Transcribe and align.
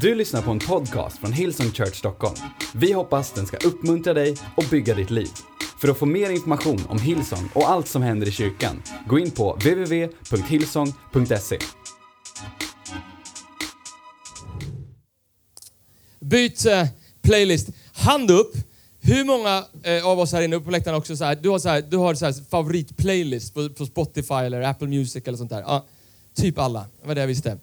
Du 0.00 0.14
lyssnar 0.14 0.42
på 0.42 0.50
en 0.50 0.58
podcast 0.58 1.18
från 1.18 1.32
Hillsong 1.32 1.70
Church 1.70 1.94
Stockholm. 1.94 2.36
Vi 2.74 2.92
hoppas 2.92 3.32
den 3.32 3.46
ska 3.46 3.56
uppmuntra 3.56 4.14
dig 4.14 4.36
och 4.56 4.64
bygga 4.70 4.94
ditt 4.94 5.10
liv. 5.10 5.28
För 5.80 5.88
att 5.88 5.98
få 5.98 6.06
mer 6.06 6.30
information 6.30 6.86
om 6.88 6.98
Hillsong 6.98 7.50
och 7.54 7.70
allt 7.70 7.88
som 7.88 8.02
händer 8.02 8.28
i 8.28 8.30
kyrkan, 8.30 8.82
gå 9.08 9.18
in 9.18 9.30
på 9.30 9.52
www.hillsong.se. 9.52 11.58
Byt 16.20 16.66
eh, 16.66 16.86
playlist. 17.22 17.68
Hand 17.92 18.30
upp. 18.30 18.52
Hur 19.00 19.24
många 19.24 19.64
eh, 19.82 20.06
av 20.06 20.18
oss 20.18 20.32
här 20.32 20.42
inne 20.42 20.60
på 20.60 20.70
läktaren 20.70 20.96
också 20.96 21.16
så 21.16 21.24
här, 21.24 21.38
du 21.42 21.48
har, 21.48 21.58
så 21.58 21.68
här, 21.68 21.82
du 21.82 21.96
har 21.96 22.14
så 22.14 22.24
här 22.24 22.34
favoritplaylist 22.50 23.54
på, 23.54 23.68
på 23.68 23.86
Spotify 23.86 24.34
eller 24.34 24.60
Apple 24.60 24.88
Music 24.88 25.22
eller 25.26 25.38
sånt 25.38 25.50
där? 25.50 25.60
Ja, 25.60 25.86
typ 26.34 26.58
alla. 26.58 26.86
Det 27.00 27.06
var 27.08 27.14
det 27.14 27.20
jag 27.20 27.28
visste. 27.28 27.58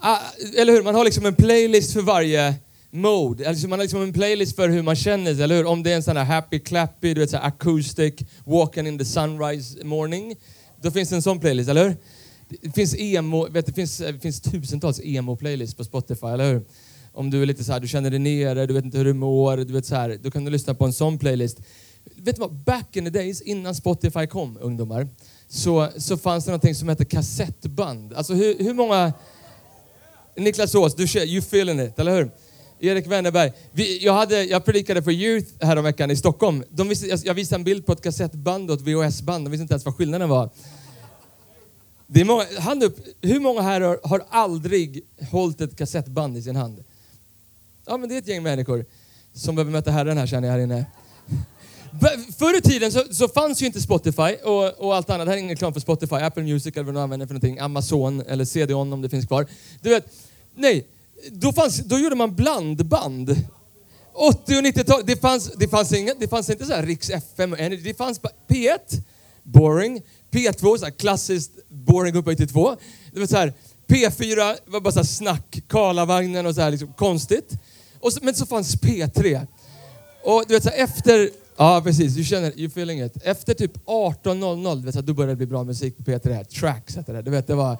Ah, 0.00 0.18
eller 0.56 0.72
hur? 0.72 0.82
Man 0.82 0.94
har 0.94 1.04
liksom 1.04 1.26
en 1.26 1.34
playlist 1.34 1.92
för 1.92 2.02
varje 2.02 2.54
mode. 2.90 3.48
Alltså 3.48 3.68
man 3.68 3.78
har 3.78 3.84
liksom 3.84 4.02
en 4.02 4.12
playlist 4.12 4.56
för 4.56 4.68
hur 4.68 4.82
man 4.82 4.96
känner 4.96 5.34
sig, 5.34 5.44
eller 5.44 5.56
hur? 5.56 5.66
Om 5.66 5.82
det 5.82 5.92
är 5.92 5.96
en 5.96 6.02
sån 6.02 6.16
här 6.16 6.24
happy 6.24 6.58
clappy, 6.58 7.14
du 7.14 7.20
vet 7.20 7.30
såhär 7.30 7.46
acoustic, 7.48 8.14
walking 8.44 8.86
in 8.86 8.98
the 8.98 9.04
sunrise 9.04 9.84
morning. 9.84 10.36
Då 10.82 10.90
finns 10.90 11.08
det 11.08 11.16
en 11.16 11.22
sån 11.22 11.40
playlist, 11.40 11.70
eller 11.70 11.88
hur? 11.88 11.96
Det 12.60 12.74
finns 12.74 12.94
emo, 12.98 13.48
vet, 13.48 13.66
det 13.66 13.72
finns, 13.72 13.98
det 13.98 14.18
finns 14.18 14.40
tusentals 14.40 15.00
emo-playlists 15.00 15.76
på 15.76 15.84
Spotify, 15.84 16.26
eller 16.26 16.52
hur? 16.52 16.62
Om 17.12 17.30
du 17.30 17.42
är 17.42 17.46
lite 17.46 17.64
så 17.64 17.72
här, 17.72 17.80
du 17.80 17.88
känner 17.88 18.10
dig 18.10 18.18
nere, 18.18 18.66
du 18.66 18.74
vet 18.74 18.84
inte 18.84 18.98
hur 18.98 19.04
du 19.04 19.12
mår, 19.12 19.56
du 19.56 19.72
vet 19.72 19.86
så 19.86 19.94
här, 19.94 20.18
då 20.22 20.30
kan 20.30 20.44
du 20.44 20.50
lyssna 20.50 20.74
på 20.74 20.84
en 20.84 20.92
sån 20.92 21.18
playlist. 21.18 21.58
Vet 22.16 22.36
du 22.36 22.40
vad? 22.40 22.52
Back 22.52 22.96
in 22.96 23.04
the 23.04 23.10
days, 23.10 23.40
innan 23.40 23.74
Spotify 23.74 24.26
kom, 24.26 24.58
ungdomar, 24.60 25.08
så, 25.48 25.88
så 25.96 26.16
fanns 26.16 26.44
det 26.44 26.50
någonting 26.50 26.74
som 26.74 26.88
hette 26.88 27.04
kassettband. 27.04 28.12
Alltså 28.12 28.34
hur, 28.34 28.58
hur 28.58 28.74
många... 28.74 29.12
Niklas 30.38 30.74
Ås, 30.74 30.94
du 30.94 31.06
kör, 31.06 31.24
you 31.24 31.38
feeling 31.38 31.80
it, 31.80 31.98
eller 31.98 32.16
hur? 32.16 32.30
Erik 32.80 33.06
Wennerberg. 33.06 33.52
Vi, 33.72 34.04
jag, 34.04 34.12
hade, 34.12 34.44
jag 34.44 34.64
predikade 34.64 35.02
för 35.02 35.10
Youth 35.10 35.48
häromveckan 35.60 36.10
i 36.10 36.16
Stockholm. 36.16 36.64
De 36.70 36.88
visste, 36.88 37.06
jag, 37.06 37.20
jag 37.24 37.34
visade 37.34 37.60
en 37.60 37.64
bild 37.64 37.86
på 37.86 37.92
ett 37.92 38.02
kassettband 38.02 38.70
och 38.70 38.76
ett 38.76 38.82
VHS-band. 38.82 39.44
De 39.46 39.50
visste 39.50 39.62
inte 39.62 39.74
ens 39.74 39.84
vad 39.84 39.96
skillnaden 39.96 40.28
var. 40.28 40.50
Det 42.06 42.20
är 42.20 42.24
många, 42.24 42.44
hand 42.58 42.82
upp, 42.82 42.98
hur 43.20 43.40
många 43.40 43.60
här 43.60 43.80
har, 43.80 44.00
har 44.02 44.22
aldrig 44.28 45.02
hållit 45.30 45.60
ett 45.60 45.76
kassettband 45.76 46.36
i 46.36 46.42
sin 46.42 46.56
hand? 46.56 46.84
Ja, 47.86 47.96
men 47.96 48.08
det 48.08 48.14
är 48.14 48.18
ett 48.18 48.28
gäng 48.28 48.42
människor 48.42 48.84
som 49.32 49.54
behöver 49.54 49.72
möta 49.72 49.90
Herren 49.90 50.18
här 50.18 50.26
känner 50.26 50.48
jag 50.48 50.52
här 50.52 50.60
inne. 50.60 50.86
Förr 52.38 52.58
i 52.58 52.60
tiden 52.60 52.92
så, 52.92 53.02
så, 53.10 53.28
fanns 53.28 53.62
ju 53.62 53.66
inte 53.66 53.80
Spotify 53.80 54.36
och, 54.44 54.78
och 54.78 54.96
allt 54.96 55.10
annat. 55.10 55.26
Det 55.26 55.30
här 55.30 55.36
är 55.36 55.40
ingen 55.40 55.50
reklam 55.50 55.72
för 55.72 55.80
Spotify, 55.80 56.14
Apple 56.14 56.42
Music 56.42 56.76
eller 56.76 56.84
vad 56.84 56.94
du 56.94 57.00
använder 57.00 57.26
för 57.26 57.34
någonting. 57.34 57.58
Amazon 57.58 58.20
eller 58.20 58.44
CD-ON 58.44 58.92
om 58.92 59.02
det 59.02 59.08
finns 59.08 59.26
kvar. 59.26 59.46
Du 59.82 59.90
vet, 59.90 60.06
nej, 60.54 60.86
då, 61.30 61.52
fanns, 61.52 61.78
då 61.78 61.98
gjorde 61.98 62.16
man 62.16 62.34
blandband. 62.34 63.36
80 64.12 64.56
och 64.56 64.64
90-tal, 64.64 65.02
det 65.04 65.16
fanns, 65.16 65.52
det, 65.56 65.68
fanns 65.68 65.92
inga, 65.92 66.14
det 66.18 66.28
fanns 66.28 66.50
inte 66.50 66.66
så 66.66 66.72
här 66.72 66.82
Riks 66.82 67.10
FM 67.10 67.52
och 67.52 67.58
Energy. 67.58 67.82
Det 67.82 67.94
fanns 67.94 68.20
P1, 68.48 69.02
boring. 69.42 70.02
P2, 70.30 70.78
så 70.78 70.84
här 70.84 70.90
klassiskt 70.90 71.52
boring 71.68 72.16
upphöjt 72.16 72.38
till 72.38 72.48
2. 72.48 72.76
Det 73.12 73.20
var 73.20 73.26
så 73.26 73.36
här, 73.36 73.52
P4 73.86 74.56
var 74.66 74.80
bara 74.80 74.92
så 74.92 74.98
här 74.98 75.06
snack, 75.06 75.62
Karlavagnen 75.68 76.46
och 76.46 76.54
så 76.54 76.60
här 76.60 76.70
liksom 76.70 76.92
konstigt. 76.92 77.52
Och 78.00 78.12
så, 78.12 78.20
men 78.22 78.34
så 78.34 78.46
fanns 78.46 78.76
P3. 78.76 79.46
Och 80.24 80.44
du 80.48 80.54
vet 80.54 80.62
så 80.62 80.70
här, 80.70 80.84
efter 80.84 81.30
Ja, 81.60 81.80
precis. 81.84 82.14
Du 82.14 82.24
känner, 82.24 82.58
you 82.58 82.66
feeling 82.66 83.02
it. 83.02 83.12
Efter 83.22 83.54
typ 83.54 83.86
18.00, 83.86 85.02
då 85.02 85.14
började 85.14 85.32
det 85.32 85.36
bli 85.36 85.46
bra 85.46 85.64
musik 85.64 85.96
på 85.96 86.02
P3. 86.02 86.32
Här. 86.32 86.44
Tracks 86.44 86.96
hette 86.96 87.12
det. 87.12 87.22
Du 87.22 87.30
vet, 87.30 87.46
det 87.46 87.54
var... 87.54 87.78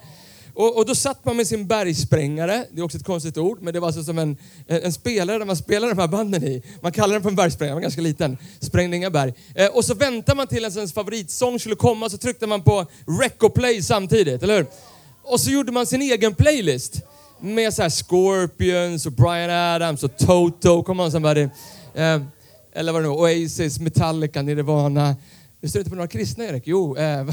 Och, 0.53 0.77
och, 0.77 0.85
då 0.85 0.95
satt 0.95 1.25
man 1.25 1.37
med 1.37 1.47
sin 1.47 1.67
bergsprängare, 1.67 2.65
det 2.71 2.79
är 2.79 2.85
också 2.85 2.97
ett 2.97 3.05
konstigt 3.05 3.37
ord, 3.37 3.61
men 3.61 3.73
det 3.73 3.79
var 3.79 3.87
alltså 3.87 4.03
som 4.03 4.19
en, 4.19 4.37
en 4.67 4.93
spelare 4.93 5.37
där 5.37 5.45
man 5.45 5.55
spelar 5.55 5.89
de 5.89 5.97
här 5.97 6.07
banden 6.07 6.43
i. 6.43 6.63
Man 6.81 6.91
kallar 6.91 7.13
den 7.13 7.21
för 7.21 7.29
en 7.29 7.35
bergsprängare, 7.35 7.71
den 7.71 7.75
var 7.75 7.81
ganska 7.81 8.01
liten. 8.01 8.37
Sprängde 8.59 8.97
inga 8.97 9.09
berg. 9.09 9.33
Eh, 9.55 9.67
och 9.67 9.85
så 9.85 9.93
väntade 9.93 10.35
man 10.35 10.47
till 10.47 10.65
att 10.65 10.75
ens 10.75 10.93
favoritsång 10.93 11.59
skulle 11.59 11.75
komma, 11.75 12.09
så 12.09 12.17
tryckte 12.17 12.47
man 12.47 12.61
på 12.61 12.85
rec 13.21 13.33
och 13.39 13.53
play 13.53 13.81
samtidigt, 13.81 14.43
eller 14.43 14.57
hur? 14.57 14.65
Och 15.23 15.39
så 15.39 15.51
gjorde 15.51 15.71
man 15.71 15.85
sin 15.85 16.01
egen 16.01 16.35
playlist 16.35 17.01
med 17.39 17.73
så 17.73 17.81
här 17.81 17.89
Scorpions 17.89 19.05
och 19.05 19.11
Brian 19.11 19.49
Adams 19.49 20.03
och 20.03 20.17
Toto, 20.17 20.83
come 20.83 21.03
on 21.03 21.11
somebody. 21.11 21.47
Eh, 21.93 22.21
eller 22.73 22.91
vad 22.91 23.01
det 23.03 23.07
nu 23.07 23.13
Oasis, 23.13 23.79
Metallica, 23.79 24.41
Nirvana. 24.41 25.15
Du 25.61 25.69
står 25.69 25.79
inte 25.79 25.89
på 25.89 25.95
några 25.95 26.07
kristna, 26.07 26.43
Erik? 26.43 26.63
Jo. 26.65 26.97
äh, 26.97 27.03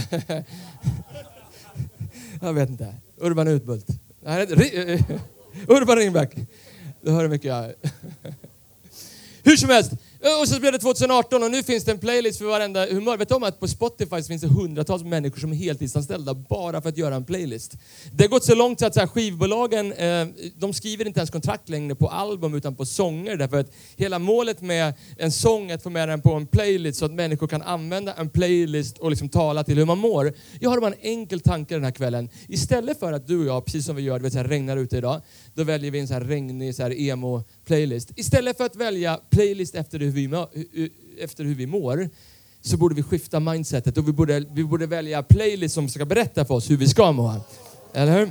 jag 2.40 2.52
vet 2.52 2.70
inte. 2.70 2.94
Urban 3.20 3.48
Utbult. 3.48 3.88
Eh, 4.26 4.38
Urban 5.68 5.96
Ringback. 5.96 6.36
Du 7.02 7.10
hör 7.10 7.22
hur 7.22 7.28
mycket 7.28 7.48
jag... 7.48 7.72
Hur 9.42 9.56
som 9.56 9.70
helst, 9.70 9.92
Eh, 10.26 10.40
och 10.40 10.48
så 10.48 10.60
blev 10.60 10.72
det 10.72 10.78
2018 10.78 11.42
och 11.42 11.50
nu 11.50 11.62
finns 11.62 11.84
det 11.84 11.90
en 11.92 11.98
playlist 11.98 12.38
för 12.38 12.44
varenda 12.44 12.86
humör. 12.86 13.16
Vet 13.16 13.28
du 13.28 13.34
om 13.34 13.42
att 13.42 13.60
på 13.60 13.68
Spotify 13.68 14.22
finns 14.22 14.42
det 14.42 14.48
hundratals 14.48 15.02
människor 15.02 15.40
som 15.40 15.52
är 15.52 15.56
heltidsanställda 15.56 16.34
bara 16.34 16.80
för 16.80 16.88
att 16.88 16.96
göra 16.96 17.14
en 17.14 17.24
playlist? 17.24 17.76
Det 18.12 18.24
har 18.24 18.28
gått 18.28 18.44
så 18.44 18.54
långt 18.54 18.80
så 18.80 18.86
att 18.86 18.94
så 18.94 19.00
här, 19.00 19.06
skivbolagen, 19.06 19.92
eh, 19.92 20.26
de 20.54 20.74
skriver 20.74 21.06
inte 21.06 21.20
ens 21.20 21.30
kontrakt 21.30 21.68
längre 21.68 21.94
på 21.94 22.08
album 22.08 22.54
utan 22.54 22.74
på 22.76 22.86
sånger 22.86 23.36
därför 23.36 23.60
att 23.60 23.72
hela 23.96 24.18
målet 24.18 24.60
med 24.60 24.94
en 25.18 25.32
sång 25.32 25.70
är 25.70 25.74
att 25.74 25.82
få 25.82 25.90
med 25.90 26.08
den 26.08 26.20
på 26.20 26.32
en 26.32 26.46
playlist 26.46 26.98
så 26.98 27.04
att 27.04 27.12
människor 27.12 27.46
kan 27.46 27.62
använda 27.62 28.14
en 28.14 28.30
playlist 28.30 28.98
och 28.98 29.10
liksom 29.10 29.28
tala 29.28 29.64
till 29.64 29.78
hur 29.78 29.84
man 29.84 29.98
mår. 29.98 30.32
Jag 30.60 30.70
har 30.70 30.80
bara 30.80 30.92
en 30.92 31.00
enkel 31.00 31.40
tanke 31.40 31.74
den 31.74 31.84
här 31.84 31.90
kvällen. 31.90 32.28
Istället 32.48 32.98
för 32.98 33.12
att 33.12 33.26
du 33.26 33.40
och 33.40 33.46
jag, 33.46 33.64
precis 33.64 33.86
som 33.86 33.96
vi 33.96 34.02
gör, 34.02 34.18
det 34.18 34.22
vet, 34.22 34.32
säga 34.32 34.48
regnar 34.48 34.76
ute 34.76 34.96
idag, 34.96 35.20
då 35.56 35.64
väljer 35.64 35.90
vi 35.90 35.98
en 35.98 36.08
så 36.08 36.14
här 36.14 36.20
regnig 36.20 36.74
så 36.74 36.82
här 36.82 36.90
emo-playlist. 36.90 38.12
Istället 38.16 38.56
för 38.56 38.64
att 38.64 38.76
välja 38.76 39.20
playlist 39.30 39.74
efter 39.74 39.98
hur, 39.98 40.10
vi 40.10 40.28
mår, 40.28 40.48
efter 41.18 41.44
hur 41.44 41.54
vi 41.54 41.66
mår 41.66 42.08
så 42.60 42.76
borde 42.76 42.94
vi 42.94 43.02
skifta 43.02 43.40
mindsetet 43.40 43.98
och 43.98 44.08
vi 44.08 44.12
borde, 44.12 44.44
vi 44.52 44.64
borde 44.64 44.86
välja 44.86 45.22
playlist 45.22 45.74
som 45.74 45.88
ska 45.88 46.04
berätta 46.04 46.44
för 46.44 46.54
oss 46.54 46.70
hur 46.70 46.76
vi 46.76 46.88
ska 46.88 47.12
må. 47.12 47.34
Eller 47.94 48.18
hur? 48.18 48.30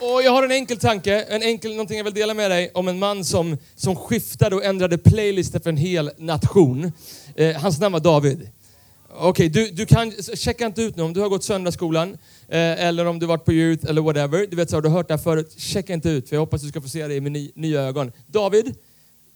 Och 0.00 0.22
jag 0.22 0.32
har 0.32 0.42
en 0.42 0.50
enkel 0.50 0.78
tanke, 0.78 1.22
en 1.22 1.42
enkel, 1.42 1.70
någonting 1.70 1.96
jag 1.96 2.04
vill 2.04 2.14
dela 2.14 2.34
med 2.34 2.50
dig 2.50 2.70
om 2.74 2.88
en 2.88 2.98
man 2.98 3.24
som, 3.24 3.56
som 3.76 3.96
skiftade 3.96 4.56
och 4.56 4.64
ändrade 4.64 4.98
playlister 4.98 5.60
för 5.60 5.70
en 5.70 5.76
hel 5.76 6.10
nation. 6.18 6.92
Eh, 7.34 7.56
hans 7.56 7.80
namn 7.80 7.92
var 7.92 8.00
David. 8.00 8.48
Okej, 9.12 9.28
okay, 9.28 9.48
du, 9.48 9.70
du 9.70 9.86
kan, 9.86 10.12
checka 10.34 10.66
inte 10.66 10.82
ut 10.82 10.96
nu 10.96 11.02
om 11.02 11.12
du 11.12 11.20
har 11.20 11.28
gått 11.28 11.44
söndagsskolan 11.44 12.08
eh, 12.48 12.86
eller 12.86 13.06
om 13.06 13.18
du 13.18 13.26
varit 13.26 13.44
på 13.44 13.52
youth 13.52 13.86
eller 13.88 14.02
whatever. 14.02 14.46
Du 14.50 14.56
vet 14.56 14.70
så 14.70 14.76
har 14.76 14.82
du 14.82 14.88
hört 14.88 15.08
det 15.08 15.14
här 15.14 15.22
förut. 15.22 15.54
Checka 15.56 15.92
inte 15.92 16.08
ut 16.08 16.28
för 16.28 16.36
jag 16.36 16.40
hoppas 16.40 16.62
du 16.62 16.68
ska 16.68 16.80
få 16.80 16.88
se 16.88 17.08
det 17.08 17.20
med 17.20 17.32
ny, 17.32 17.52
nya 17.54 17.80
ögon. 17.80 18.12
David, 18.26 18.74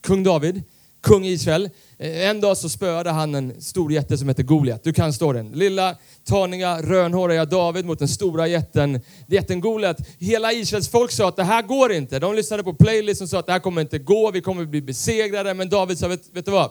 kung 0.03 0.23
David, 0.23 0.63
kung 1.03 1.25
Israel. 1.25 1.71
Eh, 1.99 2.29
en 2.29 2.41
dag 2.41 2.57
så 2.57 2.69
spöade 2.69 3.11
han 3.11 3.35
en 3.35 3.61
stor 3.61 3.93
jätte 3.93 4.19
som 4.19 4.29
heter 4.29 4.43
Goliat. 4.43 4.85
Du 4.85 4.93
kan 4.93 5.13
stå 5.13 5.33
den. 5.33 5.51
Lilla, 5.51 5.97
taniga, 6.25 6.83
rönhåriga 6.83 7.45
David 7.45 7.85
mot 7.85 7.99
den 7.99 8.09
stora 8.09 8.47
jätten, 8.47 9.01
jätten 9.27 9.61
Goliat. 9.61 9.97
Hela 10.19 10.53
Israels 10.53 10.89
folk 10.89 11.11
sa 11.11 11.29
att 11.29 11.37
det 11.37 11.45
här 11.45 11.63
går 11.63 11.93
inte. 11.93 12.19
De 12.19 12.35
lyssnade 12.35 12.63
på 12.63 12.75
playlist 12.75 13.23
och 13.23 13.29
sa 13.29 13.39
att 13.39 13.47
det 13.47 13.53
här 13.53 13.61
kommer 13.61 13.81
inte 13.81 13.99
gå, 13.99 14.31
vi 14.31 14.41
kommer 14.41 14.65
bli 14.65 14.83
besegrade. 14.83 15.55
Men 15.55 15.69
David 15.69 15.99
sa, 15.99 16.09
vet, 16.09 16.23
vet 16.33 16.45
du 16.45 16.51
vad? 16.51 16.71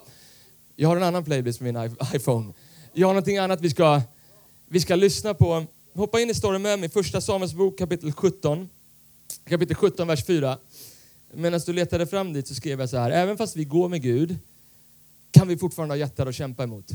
Jag 0.76 0.90
har 0.90 0.98
en 0.98 1.04
annan 1.04 1.24
playlist 1.24 1.60
på 1.60 1.66
min 1.66 1.78
iPhone. 2.14 2.54
Jag 2.96 3.08
har 3.08 3.14
någonting 3.14 3.38
annat 3.38 3.62
vi 3.62 3.70
ska, 3.70 4.02
vi 4.68 4.80
ska 4.80 4.96
lyssna 4.96 5.34
på. 5.34 5.66
Hoppa 5.94 6.20
in 6.20 6.30
i 6.30 6.34
storyn 6.34 6.62
med 6.62 6.80
mig, 6.80 6.90
första 6.90 7.22
Samuels 7.22 7.54
bok 7.54 7.78
kapitel 7.78 8.12
17. 8.12 8.70
Kapitel 9.50 9.76
17, 9.76 10.08
vers 10.08 10.26
4. 10.26 10.58
Medan 11.34 11.62
du 11.66 11.74
letade 11.74 12.08
fram 12.08 12.34
dit 12.34 12.48
så 12.48 12.56
skrev 12.56 12.80
jag 12.80 12.90
så 12.90 12.98
här. 12.98 13.12
Även 13.12 13.38
fast 13.38 13.56
vi 13.56 13.64
går 13.64 13.90
med 13.90 14.02
Gud 14.02 14.38
kan 15.32 15.48
vi 15.48 15.58
fortfarande 15.58 15.94
ha 15.94 16.00
jättar 16.00 16.26
att 16.26 16.36
kämpa 16.36 16.64
emot. 16.64 16.92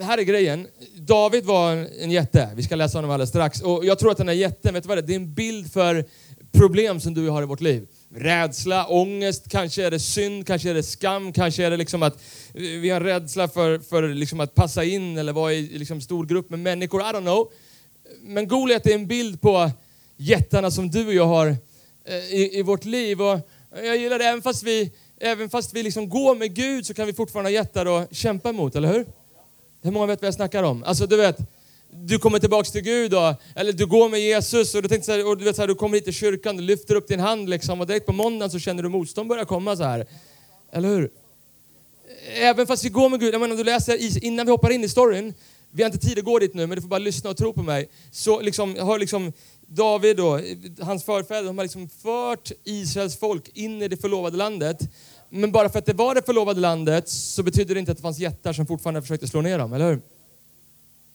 Här 0.00 0.18
är 0.18 0.22
grejen. 0.22 0.66
David 0.96 1.44
var 1.44 1.72
en 2.00 2.10
jätte. 2.10 2.50
Vi 2.54 2.62
ska 2.62 2.76
läsa 2.76 2.98
honom 2.98 3.10
alldeles 3.10 3.30
strax. 3.30 3.62
Och 3.62 3.84
jag 3.84 3.98
tror 3.98 4.10
att 4.10 4.18
den 4.18 4.28
här 4.28 4.34
jätten, 4.34 4.74
vet 4.74 4.82
du 4.82 4.88
vad 4.88 4.98
det 4.98 5.00
är? 5.00 5.06
Det 5.06 5.12
är 5.12 5.20
en 5.20 5.34
bild 5.34 5.72
för 5.72 6.04
problem 6.52 7.00
som 7.00 7.14
du 7.14 7.20
och 7.20 7.26
jag 7.26 7.32
har 7.32 7.42
i 7.42 7.46
vårt 7.46 7.60
liv. 7.60 7.86
Rädsla, 8.14 8.86
ångest, 8.86 9.48
kanske 9.48 9.86
är 9.86 9.90
det 9.90 10.00
synd, 10.00 10.46
kanske 10.46 10.70
är 10.70 10.74
det 10.74 10.82
skam, 10.82 11.32
kanske 11.32 11.64
är 11.64 11.70
det 11.70 11.76
liksom 11.76 12.02
att 12.02 12.18
vi 12.52 12.90
har 12.90 13.00
rädsla 13.00 13.48
för, 13.48 13.78
för 13.78 14.08
liksom 14.08 14.40
att 14.40 14.54
passa 14.54 14.84
in 14.84 15.18
eller 15.18 15.32
vara 15.32 15.52
i 15.52 15.78
liksom 15.78 16.00
stor 16.00 16.26
grupp 16.26 16.50
med 16.50 16.58
människor. 16.58 17.00
I 17.00 17.04
don't 17.04 17.20
know. 17.20 17.52
Men 18.22 18.48
Goliat 18.48 18.86
är 18.86 18.94
en 18.94 19.06
bild 19.06 19.40
på 19.40 19.70
jättarna 20.16 20.70
som 20.70 20.90
du 20.90 21.06
och 21.06 21.14
jag 21.14 21.26
har 21.26 21.46
eh, 22.04 22.14
i, 22.14 22.58
i 22.58 22.62
vårt 22.62 22.84
liv. 22.84 23.22
Och 23.22 23.40
jag 23.84 23.96
gillar 23.96 24.18
det, 24.18 24.24
även 24.24 24.42
fast 24.42 24.62
vi, 24.62 24.92
även 25.20 25.50
fast 25.50 25.74
vi 25.74 25.82
liksom 25.82 26.08
går 26.08 26.34
med 26.34 26.54
Gud 26.54 26.86
så 26.86 26.94
kan 26.94 27.06
vi 27.06 27.12
fortfarande 27.12 27.50
ha 27.50 27.54
jättar 27.54 27.98
att 27.98 28.16
kämpa 28.16 28.48
emot, 28.48 28.76
eller 28.76 28.92
hur? 28.92 29.06
Hur 29.82 29.90
många 29.90 30.06
vet 30.06 30.22
vad 30.22 30.26
jag 30.26 30.34
snackar 30.34 30.62
om? 30.62 30.84
Alltså 30.84 31.06
du 31.06 31.16
vet, 31.16 31.38
du 31.90 32.18
kommer 32.18 32.38
tillbaks 32.38 32.72
till 32.72 32.82
Gud 32.82 33.10
då, 33.10 33.34
eller 33.54 33.72
du 33.72 33.86
går 33.86 34.08
med 34.08 34.20
Jesus 34.20 34.74
och 34.74 34.82
du, 34.82 34.88
tänkte 34.88 35.06
så 35.06 35.12
här, 35.12 35.28
och 35.28 35.38
du, 35.38 35.44
vet 35.44 35.56
så 35.56 35.62
här, 35.62 35.68
du 35.68 35.74
kommer 35.74 35.96
hit 35.96 36.04
till 36.04 36.12
kyrkan, 36.12 36.56
du 36.56 36.62
lyfter 36.62 36.94
upp 36.94 37.08
din 37.08 37.20
hand 37.20 37.50
liksom 37.50 37.80
och 37.80 37.86
direkt 37.86 38.06
på 38.06 38.12
måndagen 38.12 38.50
så 38.50 38.58
känner 38.58 38.82
du 38.82 38.88
motstånd 38.88 39.28
börja 39.28 39.44
komma 39.44 39.76
så 39.76 39.82
här. 39.82 40.06
Eller 40.72 40.88
hur? 40.88 41.10
Även 42.34 42.66
fast 42.66 42.84
vi 42.84 42.88
går 42.88 43.08
med 43.08 43.20
Gud, 43.20 43.34
jag 43.34 43.40
menar 43.40 43.56
du 43.56 43.64
läser 43.64 44.24
innan 44.24 44.46
vi 44.46 44.52
hoppar 44.52 44.70
in 44.70 44.84
i 44.84 44.88
storyn, 44.88 45.34
vi 45.70 45.82
har 45.82 45.90
inte 45.90 46.06
tid 46.06 46.18
att 46.18 46.24
gå 46.24 46.38
dit 46.38 46.54
nu 46.54 46.66
men 46.66 46.76
du 46.76 46.82
får 46.82 46.88
bara 46.88 46.98
lyssna 46.98 47.30
och 47.30 47.36
tro 47.36 47.52
på 47.52 47.62
mig. 47.62 47.88
Så 48.10 48.40
liksom, 48.40 48.76
har 48.78 48.98
liksom 48.98 49.32
David 49.66 50.16
då, 50.16 50.40
hans 50.80 51.04
förfäder, 51.04 51.44
de 51.44 51.58
har 51.58 51.64
liksom 51.64 51.88
fört 51.88 52.52
Israels 52.64 53.16
folk 53.16 53.50
in 53.54 53.82
i 53.82 53.88
det 53.88 53.96
förlovade 53.96 54.36
landet. 54.36 54.78
Men 55.30 55.52
bara 55.52 55.68
för 55.68 55.78
att 55.78 55.86
det 55.86 55.92
var 55.92 56.14
det 56.14 56.22
förlovade 56.22 56.60
landet 56.60 57.08
så 57.08 57.42
betyder 57.42 57.74
det 57.74 57.80
inte 57.80 57.92
att 57.92 57.98
det 57.98 58.02
fanns 58.02 58.18
jättar 58.18 58.52
som 58.52 58.66
fortfarande 58.66 59.02
försökte 59.02 59.28
slå 59.28 59.40
ner 59.40 59.58
dem, 59.58 59.72
eller 59.72 59.90
hur? 59.90 60.00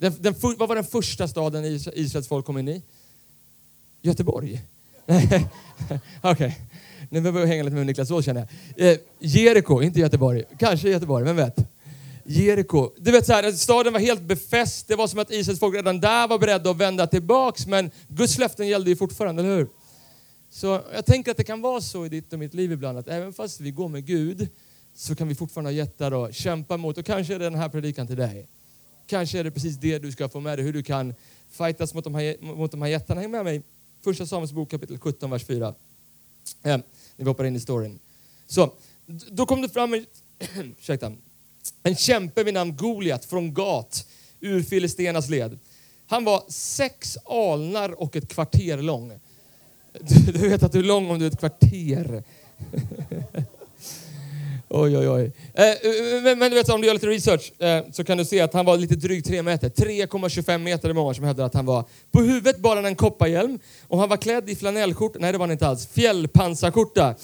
Den, 0.02 0.14
den, 0.20 0.36
vad 0.58 0.70
var 0.70 0.76
den 0.76 0.84
första 0.84 1.28
staden 1.28 1.66
Israels 1.94 2.28
folk 2.28 2.46
kom 2.46 2.58
in 2.58 2.68
i? 2.68 2.82
Göteborg? 4.02 4.62
Okej, 5.06 5.48
okay. 6.24 6.52
nu 7.10 7.22
behöver 7.22 7.40
jag 7.40 7.48
hänga 7.48 7.64
lite 7.64 7.76
med 7.76 7.86
Niklas 7.86 8.12
Ås 8.12 8.26
känner 8.26 8.48
jag. 8.76 8.92
Eh, 8.92 8.98
Jeriko, 9.20 9.82
inte 9.82 10.00
Göteborg. 10.00 10.44
Kanske 10.60 10.90
Göteborg, 10.90 11.26
vem 11.26 11.36
vet? 11.36 11.56
Jeriko. 12.24 12.92
Du 12.98 13.12
vet 13.12 13.26
så 13.26 13.34
här, 13.34 13.52
staden 13.52 13.94
var 13.94 14.00
helt 14.00 14.22
befäst. 14.22 14.88
Det 14.88 14.96
var 14.96 15.08
som 15.08 15.20
att 15.20 15.32
Israels 15.32 15.60
folk 15.60 15.76
redan 15.76 16.00
där 16.00 16.28
var 16.28 16.40
beredda 16.40 16.70
att 16.70 16.78
vända 16.78 17.08
tillbaks. 17.08 17.66
Men 17.66 17.92
Guds 18.08 18.38
löften 18.38 18.68
gällde 18.68 18.90
ju 18.90 18.96
fortfarande, 18.96 19.44
eller 19.44 19.58
hur? 19.58 19.68
Så 20.50 20.82
jag 20.94 21.06
tänker 21.06 21.32
att 21.32 21.38
det 21.38 21.44
kan 21.44 21.62
vara 21.62 21.82
så 21.82 22.06
i 22.06 22.10
ditt 22.10 22.34
och 22.34 22.40
mitt 22.40 22.54
liv 22.54 22.72
ibland 22.72 22.98
att 22.98 23.08
även 23.08 23.34
fast 23.34 23.60
vi 23.60 23.72
går 23.72 23.90
med 23.90 24.06
Gud 24.06 24.48
så 24.96 25.16
kan 25.16 25.28
vi 25.28 25.36
fortfarande 25.36 25.70
ha 25.70 25.76
jättar 25.76 26.14
och 26.14 26.34
kämpa 26.34 26.78
mot. 26.78 26.98
Och 26.98 27.06
kanske 27.06 27.36
är 27.36 27.40
det 27.40 27.46
den 27.46 27.56
här 27.56 27.70
predikan 27.70 28.08
till 28.08 28.18
dig. 28.18 28.48
Kanske 29.12 29.40
är 29.40 29.44
det 29.44 29.52
precis 29.52 29.78
det 29.78 30.00
du 30.00 30.12
ska 30.12 30.30
få 30.30 30.40
med 30.40 30.58
dig, 30.58 30.66
hur 30.66 30.74
du 30.74 30.84
kan 30.84 31.14
fightas 31.50 31.94
mot 31.94 32.04
de 32.04 32.16
här, 32.16 32.36
mot 32.42 32.72
de 32.72 32.82
här 32.82 32.90
jättarna. 32.90 33.22
Häng 33.22 33.32
med 33.32 33.44
mig. 33.44 33.62
Första 34.04 34.26
Samuels 34.26 34.52
bok 34.52 34.72
kapitel 34.72 34.98
17, 35.00 35.30
vers 35.30 35.46
4. 35.46 35.74
Eh, 36.64 36.78
vi 37.16 37.24
hoppar 37.24 37.46
in 37.46 37.56
i 37.56 37.60
storyn. 37.60 38.00
Så, 38.48 38.74
då 39.32 39.46
kom 39.46 39.62
det 39.62 39.70
fram 39.70 39.94
en, 39.94 40.06
ursäkta, 40.80 41.14
en 41.84 41.96
kämpe 41.96 42.44
vid 42.44 42.54
namn 42.54 42.76
Goliat 42.76 43.26
från 43.26 43.54
Gat 43.54 44.08
ur 44.40 44.64
Filistenas 44.64 45.30
led. 45.30 45.60
Han 46.08 46.24
var 46.24 46.44
sex 46.48 47.18
alnar 47.26 48.02
och 48.02 48.16
ett 48.16 48.28
kvarter 48.28 48.78
lång. 48.78 49.20
Du, 50.00 50.32
du 50.32 50.50
vet 50.50 50.64
att 50.64 50.72
du 50.72 50.80
är 50.80 50.84
lång 50.84 51.10
om 51.10 51.20
du 51.20 51.26
är 51.26 51.32
ett 51.32 51.40
kvarter. 51.40 52.24
Oj, 54.74 54.98
oj, 54.98 55.10
oj. 55.10 55.32
Eh, 55.54 55.66
eh, 55.66 55.74
eh, 55.74 56.24
men, 56.24 56.40
men, 56.40 56.52
du 56.52 56.58
vet, 56.58 56.70
om 56.70 56.82
du 56.82 56.88
gör 56.88 56.94
lite 56.94 57.08
research 57.08 57.62
eh, 57.62 57.84
så 57.92 58.04
kan 58.04 58.18
du 58.18 58.26
se 58.26 58.42
att 58.42 58.54
han 58.54 58.66
var 58.66 58.78
lite 58.78 58.96
drygt 58.96 59.28
3 59.28 59.42
meter. 59.42 59.70
3,25 59.70 60.58
meter 60.58 60.90
är 60.90 60.94
många 60.94 61.14
som 61.14 61.24
hävdar 61.24 61.46
att 61.46 61.54
han 61.54 61.66
var. 61.66 61.86
På 62.12 62.22
huvudet 62.22 62.60
bar 62.60 62.76
han 62.76 62.86
en 62.86 62.96
kopparhjälm 62.96 63.60
och 63.88 64.00
han 64.00 64.10
var 64.10 64.18
klädd 64.18 64.50
i 64.50 64.56
flanellskjorta. 64.56 65.20
Nej, 65.20 65.32
det 65.32 65.38
var 65.38 65.46
han 65.46 65.52
inte 65.52 65.68
alls. 65.68 65.88
Fjällpansarskjorta. 65.88 67.16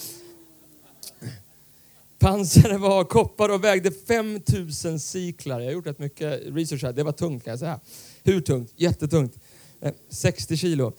Pansaret 2.20 2.80
var 2.80 3.04
koppar 3.04 3.50
och 3.50 3.64
vägde 3.64 3.92
5000 3.92 5.00
siklar. 5.00 5.60
Jag 5.60 5.68
har 5.68 5.74
gjort 5.74 5.88
rätt 5.88 6.00
mycket 6.00 6.42
research 6.46 6.84
här. 6.84 6.94
Det 6.94 7.04
var 7.04 7.12
tungt 7.12 7.44
kan 7.44 7.52
jag 7.52 7.60
säga. 7.60 7.80
Hur 8.24 8.42
tungt? 8.42 8.74
Jättetungt. 8.76 9.36
Eh, 9.82 9.94
60 10.10 10.58
kilo. 10.58 10.94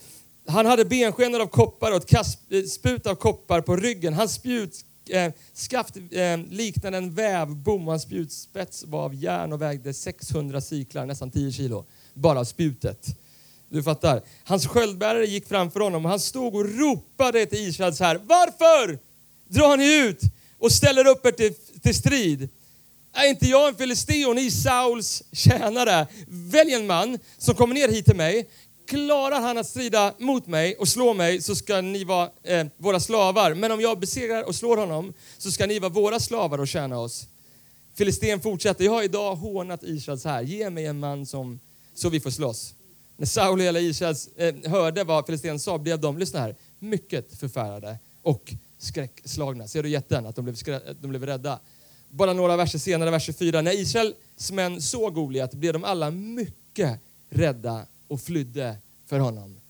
Han 0.47 0.67
hade 0.67 0.85
benskenor 0.85 1.41
av 1.41 1.47
koppar 1.47 1.91
och 1.91 1.97
ett 1.97 2.07
kast, 2.07 2.39
spjut 2.69 3.07
av 3.07 3.15
koppar 3.15 3.61
på 3.61 3.77
ryggen. 3.77 4.15
Hans 4.15 4.35
spjut 4.35 4.85
eh, 5.11 5.33
skaft 5.53 5.97
eh, 6.11 6.39
liknade 6.51 6.97
en 6.97 7.15
vävbom. 7.15 7.87
Hans 7.87 8.03
spjutspets 8.03 8.85
var 8.85 9.05
av 9.05 9.15
järn 9.15 9.53
och 9.53 9.63
vägde 9.63 9.95
600 9.95 10.61
siklar, 10.61 11.07
nästan 11.07 11.31
10 11.31 11.53
kilo, 11.53 11.85
bara 12.15 12.41
av 12.41 12.45
spjutet. 12.45 13.07
Du 13.69 13.83
fattar. 13.83 14.23
Hans 14.45 14.67
sköldbärare 14.67 15.27
gick 15.27 15.49
framför 15.49 15.81
honom 15.81 16.05
och 16.05 16.11
han 16.11 16.21
stod 16.21 16.55
och 16.55 16.79
ropade 16.79 17.47
till 17.47 17.69
Israels 17.69 18.01
här. 18.01 18.21
Varför 18.27 18.99
drar 19.49 19.77
ni 19.77 20.09
ut 20.09 20.21
och 20.59 20.73
ställer 20.73 21.07
upp 21.07 21.27
er 21.27 21.31
till, 21.31 21.55
till 21.83 21.95
strid? 21.95 22.49
Är 23.13 23.29
inte 23.29 23.47
jag 23.47 23.69
en 23.69 23.75
filisteon, 23.75 24.37
ni 24.37 24.51
Sauls 24.51 25.23
tjänare? 25.33 26.07
Välj 26.29 26.75
en 26.75 26.87
man 26.87 27.19
som 27.39 27.55
kommer 27.55 27.75
ner 27.75 27.89
hit 27.89 28.05
till 28.05 28.17
mig, 28.17 28.49
klarar 28.89 29.41
han 29.41 29.59
att 29.59 29.67
strida 29.67 30.15
mot 30.19 30.47
mig 30.47 30.77
och 30.77 30.89
slå 30.89 31.15
mig 31.15 31.43
så 31.43 31.55
ska 31.55 31.81
ni 31.81 32.05
vara 32.05 32.31
eh, 32.43 32.67
våra 32.77 33.01
slavar. 33.01 33.55
Men 33.55 33.73
om 33.73 33.81
jag 33.81 33.99
besegrar 33.99 34.43
och 34.43 34.55
slår 34.55 34.77
honom 34.77 35.13
så 35.39 35.51
ska 35.51 35.67
ni 35.67 35.79
vara 35.79 35.93
våra 35.93 36.21
slavar 36.21 36.59
och 36.59 36.69
tjäna 36.69 36.99
oss. 36.99 37.27
Filisten 37.95 38.41
fortsätter, 38.41 38.85
jag 38.85 38.93
har 38.93 39.03
idag 39.03 39.35
hånat 39.35 39.83
Israel 39.83 40.19
så 40.19 40.29
här, 40.29 40.43
ge 40.43 40.71
mig 40.71 40.87
en 40.87 40.99
man 40.99 41.27
som, 41.27 41.61
så 41.95 42.09
vi 42.09 42.21
får 42.21 42.31
slåss. 42.31 42.75
När 43.17 43.27
Saul 43.27 43.59
och 43.59 43.65
hela 43.65 43.81
Israel 43.81 44.17
eh, 44.37 44.71
hörde 44.71 45.05
vad 45.05 45.27
filisten 45.27 45.61
sa 45.61 45.79
blev 45.79 46.01
de, 46.01 46.19
lyssna 46.19 46.41
här, 46.41 46.55
mycket 46.79 47.39
förfärade 47.41 47.99
och 48.23 48.55
skräckslagna. 48.79 49.69
Ser 49.69 49.83
du 49.83 49.89
jätten, 49.89 50.27
att 50.27 50.37
de 50.37 50.45
blev, 50.45 50.57
de 51.01 51.09
blev 51.09 51.27
rädda? 51.27 51.59
Bara 52.11 52.33
några 52.33 52.57
verser 52.57 52.79
senare, 52.79 53.11
vers 53.11 53.25
24. 53.25 53.63
När 53.63 53.73
Israels 53.73 54.53
män 54.53 54.83
såg 54.83 55.15
Goliat 55.15 55.55
blev 55.55 55.73
de 55.73 55.85
alla 55.85 56.11
mycket 56.11 57.01
rädda 57.31 57.87
och 58.09 58.21
flydde 58.21 58.77
för 59.07 59.19
honom. 59.19 59.61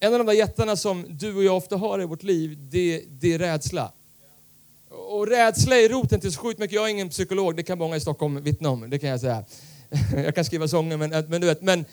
En 0.00 0.12
av 0.12 0.18
de 0.18 0.26
där 0.26 0.34
jättarna 0.34 0.76
som 0.76 1.06
du 1.08 1.36
och 1.36 1.44
jag 1.44 1.56
ofta 1.56 1.76
har 1.76 2.02
i 2.02 2.04
vårt 2.04 2.22
liv, 2.22 2.58
det, 2.70 3.04
det 3.08 3.34
är 3.34 3.38
rädsla. 3.38 3.92
Och 4.88 5.26
rädsla 5.26 5.76
är 5.76 5.88
roten 5.88 6.20
till 6.20 6.32
så 6.32 6.40
sjukt 6.40 6.58
mycket. 6.58 6.74
Jag 6.74 6.84
är 6.84 6.88
ingen 6.88 7.08
psykolog, 7.08 7.56
det 7.56 7.62
kan 7.62 7.78
många 7.78 7.96
i 7.96 8.00
Stockholm 8.00 8.42
vittna 8.42 8.70
om, 8.70 8.90
det 8.90 8.98
kan 8.98 9.10
jag 9.10 9.20
säga. 9.20 9.44
Jag 10.16 10.34
kan 10.34 10.44
skriva 10.44 10.68
sånger, 10.68 10.96
men, 10.96 11.10
men 11.10 11.40
du 11.40 11.46
vet, 11.46 11.62
men, 11.62 11.84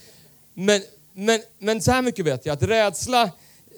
men, 0.53 0.81
men, 1.13 1.39
men 1.59 1.81
så 1.81 1.91
här 1.91 2.01
mycket 2.01 2.25
vet 2.25 2.45
jag, 2.45 2.53
att 2.53 2.63
rädsla, 2.63 3.31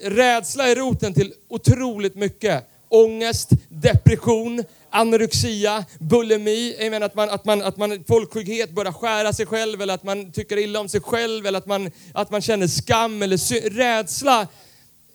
rädsla 0.04 0.68
är 0.68 0.75
roten 0.75 1.13
till 1.13 1.33
otroligt 1.48 2.15
mycket. 2.15 2.68
Ångest, 2.89 3.50
depression, 3.69 4.63
anorexia, 4.93 5.85
bulimi, 5.99 6.75
jag 6.79 7.03
att 7.03 7.15
man, 7.15 7.29
att 7.29 7.45
man, 7.45 7.61
att 7.61 7.77
man 7.77 8.03
folksjukhet 8.07 8.71
börjar 8.71 8.91
skära 8.91 9.33
sig 9.33 9.45
själv 9.45 9.81
eller 9.81 9.93
att 9.93 10.03
man 10.03 10.31
tycker 10.31 10.57
illa 10.57 10.79
om 10.79 10.89
sig 10.89 11.01
själv 11.01 11.45
eller 11.45 11.57
att 11.57 11.65
man, 11.65 11.91
att 12.13 12.31
man 12.31 12.41
känner 12.41 12.67
skam 12.67 13.21
eller 13.21 13.69
rädsla 13.69 14.47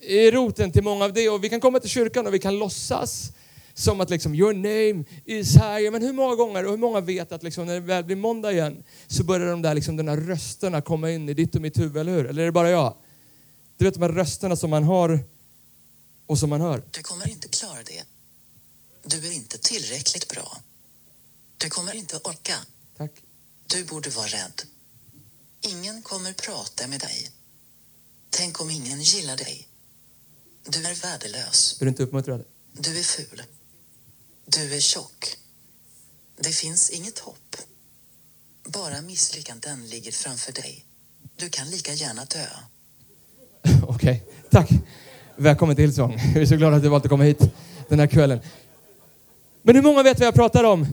är 0.01 0.31
roten 0.31 0.71
till 0.71 0.83
många 0.83 1.05
av 1.05 1.13
det. 1.13 1.29
Och 1.29 1.43
vi 1.43 1.49
kan 1.49 1.59
komma 1.59 1.79
till 1.79 1.89
kyrkan 1.89 2.27
och 2.27 2.33
vi 2.33 2.39
kan 2.39 2.59
låtsas 2.59 3.31
som 3.73 4.01
att 4.01 4.09
liksom, 4.09 4.35
your 4.35 4.53
name 4.53 5.05
is 5.25 5.55
higher. 5.55 5.91
Men 5.91 6.01
hur 6.01 6.13
många 6.13 6.35
gånger 6.35 6.65
och 6.65 6.71
hur 6.71 6.77
många 6.77 7.01
vet 7.01 7.31
att 7.31 7.43
liksom, 7.43 7.65
när 7.65 7.73
det 7.73 7.79
väl 7.79 8.03
blir 8.03 8.15
måndag 8.15 8.51
igen 8.51 8.83
så 9.07 9.23
börjar 9.23 9.47
de 9.47 9.61
där, 9.61 9.73
liksom, 9.73 9.97
de 9.97 10.05
där 10.05 10.17
rösterna 10.17 10.81
komma 10.81 11.11
in 11.11 11.29
i 11.29 11.33
ditt 11.33 11.55
och 11.55 11.61
mitt 11.61 11.79
huvud, 11.79 11.97
eller 11.97 12.11
hur? 12.11 12.25
Eller 12.27 12.41
är 12.41 12.45
det 12.45 12.51
bara 12.51 12.69
jag? 12.69 12.93
Du 13.77 13.85
vet 13.85 13.93
de 13.93 14.01
här 14.01 14.09
rösterna 14.09 14.55
som 14.55 14.69
man 14.69 14.83
har 14.83 15.19
och 16.27 16.37
som 16.37 16.49
man 16.49 16.61
hör. 16.61 16.83
Du 16.91 17.01
kommer 17.01 17.29
inte 17.29 17.47
klara 17.47 17.79
det. 17.85 18.18
Du 19.09 19.27
är 19.27 19.31
inte 19.31 19.57
tillräckligt 19.57 20.27
bra. 20.29 20.57
Du 21.57 21.69
kommer 21.69 21.95
inte 21.95 22.17
orka. 22.17 22.55
Tack. 22.97 23.11
Du 23.67 23.83
borde 23.83 24.09
vara 24.09 24.27
rädd. 24.27 24.61
Ingen 25.61 26.01
kommer 26.01 26.33
prata 26.33 26.87
med 26.87 26.99
dig. 26.99 27.29
Tänk 28.29 28.61
om 28.61 28.69
ingen 28.69 29.01
gillar 29.01 29.37
dig. 29.37 29.67
Du 30.69 30.85
är 30.85 30.95
värdelös. 30.95 31.77
Är 31.81 31.85
du 31.85 31.89
inte 31.89 32.03
uppmuntrad? 32.03 32.43
Du 32.73 32.99
är 32.99 33.03
ful. 33.03 33.43
Du 34.45 34.75
är 34.75 34.79
tjock. 34.79 35.37
Det 36.37 36.51
finns 36.51 36.89
inget 36.89 37.19
hopp. 37.19 37.55
Bara 38.63 39.01
misslyckanden 39.01 39.87
ligger 39.87 40.11
framför 40.11 40.51
dig. 40.51 40.85
Du 41.35 41.49
kan 41.49 41.69
lika 41.69 41.93
gärna 41.93 42.25
dö. 42.25 42.45
Okej, 43.83 43.87
okay. 43.87 44.19
tack. 44.51 44.69
Välkommen 45.35 45.75
till 45.75 45.85
Hillsong. 45.85 46.21
Vi 46.35 46.41
är 46.41 46.45
så 46.45 46.55
glada 46.55 46.75
att 46.75 46.83
du 46.83 46.89
valt 46.89 47.05
att 47.05 47.09
komma 47.09 47.23
hit 47.23 47.39
den 47.87 47.99
här 47.99 48.07
kvällen. 48.07 48.39
Men 49.61 49.75
hur 49.75 49.81
många 49.81 50.03
vet 50.03 50.19
vad 50.19 50.27
jag 50.27 50.35
pratar 50.35 50.63
om? 50.63 50.85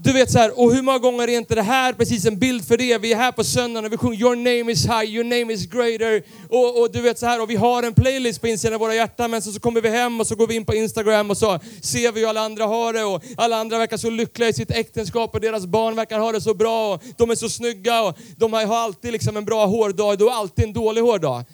Du 0.00 0.12
vet 0.12 0.30
så 0.30 0.38
här, 0.38 0.60
och 0.60 0.74
hur 0.74 0.82
många 0.82 0.98
gånger 0.98 1.28
är 1.28 1.38
inte 1.38 1.54
det 1.54 1.62
här 1.62 1.92
precis 1.92 2.26
en 2.26 2.38
bild 2.38 2.68
för 2.68 2.76
det? 2.76 2.98
Vi 2.98 3.12
är 3.12 3.16
här 3.16 3.32
på 3.32 3.44
söndagen 3.44 3.84
och 3.84 3.92
vi 3.92 3.96
sjunger 3.96 4.20
Your 4.20 4.36
name 4.36 4.72
is 4.72 4.86
high, 4.86 5.04
your 5.04 5.24
name 5.24 5.52
is 5.52 5.66
greater. 5.66 6.22
Och, 6.48 6.80
och 6.80 6.92
du 6.92 7.00
vet 7.00 7.18
så 7.18 7.26
här, 7.26 7.42
och 7.42 7.50
vi 7.50 7.56
har 7.56 7.82
en 7.82 7.94
playlist 7.94 8.40
på 8.40 8.48
insidan 8.48 8.74
av 8.74 8.80
våra 8.80 8.94
hjärtan, 8.94 9.30
men 9.30 9.42
så, 9.42 9.52
så 9.52 9.60
kommer 9.60 9.80
vi 9.80 9.88
hem 9.88 10.20
och 10.20 10.26
så 10.26 10.34
går 10.34 10.46
vi 10.46 10.54
in 10.54 10.64
på 10.64 10.74
Instagram 10.74 11.30
och 11.30 11.36
så 11.36 11.58
ser 11.82 12.12
vi 12.12 12.20
hur 12.20 12.28
alla 12.28 12.40
andra 12.40 12.66
har 12.66 12.92
det 12.92 13.04
och 13.04 13.22
alla 13.36 13.56
andra 13.56 13.78
verkar 13.78 13.96
så 13.96 14.10
lyckliga 14.10 14.48
i 14.48 14.52
sitt 14.52 14.70
äktenskap 14.70 15.34
och 15.34 15.40
deras 15.40 15.66
barn 15.66 15.96
verkar 15.96 16.18
ha 16.18 16.32
det 16.32 16.40
så 16.40 16.54
bra 16.54 16.94
och 16.94 17.02
de 17.16 17.30
är 17.30 17.34
så 17.34 17.48
snygga 17.48 18.02
och 18.02 18.18
de 18.36 18.52
har 18.52 18.76
alltid 18.76 19.12
liksom 19.12 19.36
en 19.36 19.44
bra 19.44 19.66
hårdag, 19.66 20.18
då 20.18 20.30
alltid 20.30 20.64
en 20.64 20.72
dålig 20.72 21.02
hårdag. 21.02 21.44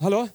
Hallå? 0.00 0.28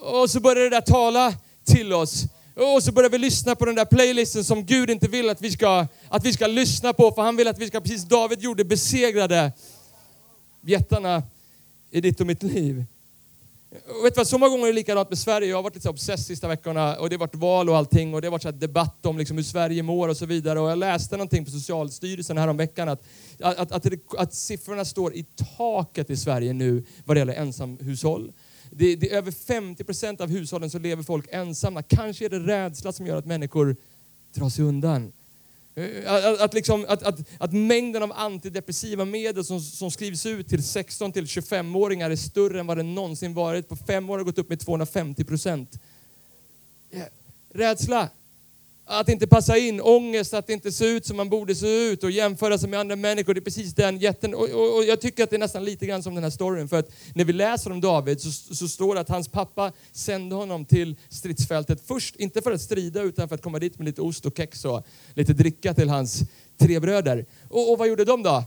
Och 0.00 0.30
så 0.30 0.40
börjar 0.40 0.64
det 0.64 0.70
där 0.70 0.80
tala 0.80 1.34
till 1.64 1.92
oss. 1.92 2.24
Och 2.54 2.82
så 2.82 2.92
börjar 2.92 3.10
vi 3.10 3.18
lyssna 3.18 3.54
på 3.54 3.64
den 3.64 3.74
där 3.74 3.84
playlisten 3.84 4.44
som 4.44 4.64
Gud 4.64 4.90
inte 4.90 5.08
vill 5.08 5.30
att 5.30 5.40
vi 5.40 5.50
ska, 5.50 5.86
att 6.08 6.24
vi 6.24 6.32
ska 6.32 6.46
lyssna 6.46 6.92
på. 6.92 7.12
För 7.12 7.22
han 7.22 7.36
vill 7.36 7.48
att 7.48 7.58
vi 7.58 7.66
ska, 7.66 7.80
precis 7.80 8.04
David 8.04 8.40
gjorde, 8.40 8.64
besegrade 8.64 9.52
jättarna 10.60 11.22
i 11.90 12.00
ditt 12.00 12.20
och 12.20 12.26
mitt 12.26 12.42
liv. 12.42 12.84
Och 13.70 14.04
vet 14.04 14.14
du 14.14 14.18
vad, 14.18 14.26
så 14.26 14.38
många 14.38 14.50
gånger 14.50 14.64
är 14.64 14.68
det 14.68 14.72
likadant 14.72 15.08
med 15.08 15.18
Sverige. 15.18 15.48
Jag 15.48 15.56
har 15.56 15.62
varit 15.62 15.74
lite 15.74 15.88
obsess 15.88 16.26
sista 16.26 16.48
veckorna 16.48 16.96
och 16.96 17.10
det 17.10 17.16
har 17.16 17.20
varit 17.20 17.34
val 17.34 17.68
och 17.68 17.76
allting 17.76 18.14
och 18.14 18.20
det 18.20 18.26
har 18.26 18.32
varit 18.32 18.42
så 18.42 18.50
debatt 18.50 19.06
om 19.06 19.18
liksom 19.18 19.36
hur 19.36 19.44
Sverige 19.44 19.82
mår 19.82 20.08
och 20.08 20.16
så 20.16 20.26
vidare. 20.26 20.60
Och 20.60 20.70
jag 20.70 20.78
läste 20.78 21.16
någonting 21.16 21.44
på 21.44 21.50
Socialstyrelsen 21.50 22.38
häromveckan 22.38 22.88
att, 22.88 23.02
att, 23.40 23.58
att, 23.58 23.72
att, 23.72 23.92
att 24.18 24.34
siffrorna 24.34 24.84
står 24.84 25.14
i 25.14 25.24
taket 25.56 26.10
i 26.10 26.16
Sverige 26.16 26.52
nu 26.52 26.84
vad 27.04 27.16
det 27.16 27.18
gäller 27.18 27.34
ensamhushåll. 27.34 28.32
Det, 28.74 28.96
det 28.96 29.12
är 29.12 29.16
över 29.16 29.30
50 29.30 29.84
procent 29.84 30.20
av 30.20 30.28
hushållen 30.28 30.70
så 30.70 30.78
lever 30.78 31.02
folk 31.02 31.26
ensamma. 31.30 31.82
Kanske 31.82 32.24
är 32.24 32.28
det 32.28 32.38
rädsla 32.38 32.92
som 32.92 33.06
gör 33.06 33.16
att 33.16 33.26
människor 33.26 33.76
drar 34.34 34.48
sig 34.48 34.64
undan. 34.64 35.12
Eh, 35.74 36.12
att, 36.12 36.40
att, 36.40 36.54
liksom, 36.54 36.86
att, 36.88 37.02
att, 37.02 37.20
att 37.38 37.52
mängden 37.52 38.02
av 38.02 38.12
antidepressiva 38.12 39.04
medel 39.04 39.44
som, 39.44 39.60
som 39.60 39.90
skrivs 39.90 40.26
ut 40.26 40.48
till 40.48 40.60
16-25-åringar 40.60 42.10
är 42.10 42.16
större 42.16 42.60
än 42.60 42.66
vad 42.66 42.76
den 42.76 42.94
någonsin 42.94 43.34
varit. 43.34 43.68
På 43.68 43.76
fem 43.76 44.10
år 44.10 44.14
har 44.14 44.18
det 44.18 44.24
gått 44.24 44.38
upp 44.38 44.48
med 44.48 44.60
250 44.60 45.24
procent. 45.24 45.78
Eh, 46.90 47.02
rädsla. 47.54 48.08
Att 48.94 49.08
inte 49.08 49.26
passa 49.26 49.58
in, 49.58 49.80
ångest 49.80 50.34
att 50.34 50.50
inte 50.50 50.72
se 50.72 50.86
ut 50.86 51.06
som 51.06 51.16
man 51.16 51.28
borde 51.28 51.54
se 51.54 51.66
ut 51.66 52.04
och 52.04 52.10
jämföra 52.10 52.58
sig 52.58 52.68
med 52.68 52.80
andra 52.80 52.96
människor. 52.96 53.34
Det 53.34 53.38
är 53.38 53.42
precis 53.42 53.74
den 53.74 53.98
jätten. 53.98 54.34
Och, 54.34 54.48
och, 54.48 54.76
och 54.76 54.84
jag 54.84 55.00
tycker 55.00 55.24
att 55.24 55.30
det 55.30 55.36
är 55.36 55.38
nästan 55.38 55.64
lite 55.64 55.86
grann 55.86 56.02
som 56.02 56.14
den 56.14 56.24
här 56.24 56.30
storyn. 56.30 56.68
För 56.68 56.78
att 56.78 56.92
när 57.14 57.24
vi 57.24 57.32
läser 57.32 57.72
om 57.72 57.80
David 57.80 58.20
så, 58.20 58.54
så 58.54 58.68
står 58.68 58.94
det 58.94 59.00
att 59.00 59.08
hans 59.08 59.28
pappa 59.28 59.72
sände 59.92 60.34
honom 60.34 60.64
till 60.64 60.96
stridsfältet. 61.08 61.82
Först 61.86 62.16
inte 62.16 62.42
för 62.42 62.52
att 62.52 62.60
strida 62.60 63.02
utan 63.02 63.28
för 63.28 63.34
att 63.34 63.42
komma 63.42 63.58
dit 63.58 63.78
med 63.78 63.84
lite 63.84 64.00
ost 64.00 64.26
och 64.26 64.36
kex 64.36 64.64
och 64.64 64.86
lite 65.14 65.32
dricka 65.32 65.74
till 65.74 65.88
hans 65.88 66.20
tre 66.58 66.80
bröder. 66.80 67.26
Och, 67.48 67.72
och 67.72 67.78
vad 67.78 67.88
gjorde 67.88 68.04
de 68.04 68.22
då? 68.22 68.44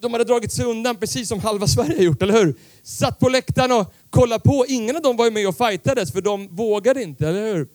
De 0.00 0.12
hade 0.12 0.24
dragit 0.24 0.52
sig 0.52 0.64
undan 0.64 0.96
precis 0.96 1.28
som 1.28 1.40
halva 1.40 1.66
Sverige 1.66 1.96
har 1.96 2.04
gjort, 2.04 2.22
eller 2.22 2.44
hur? 2.44 2.54
Satt 2.82 3.18
på 3.18 3.28
läktaren 3.28 3.72
och 3.72 3.94
kollade 4.10 4.40
på. 4.40 4.64
Ingen 4.68 4.96
av 4.96 5.02
dem 5.02 5.16
var 5.16 5.24
ju 5.24 5.30
med 5.30 5.48
och 5.48 5.56
fightades 5.56 6.12
för 6.12 6.20
de 6.20 6.56
vågade 6.56 7.02
inte, 7.02 7.28
eller 7.28 7.54
hur? 7.54 7.68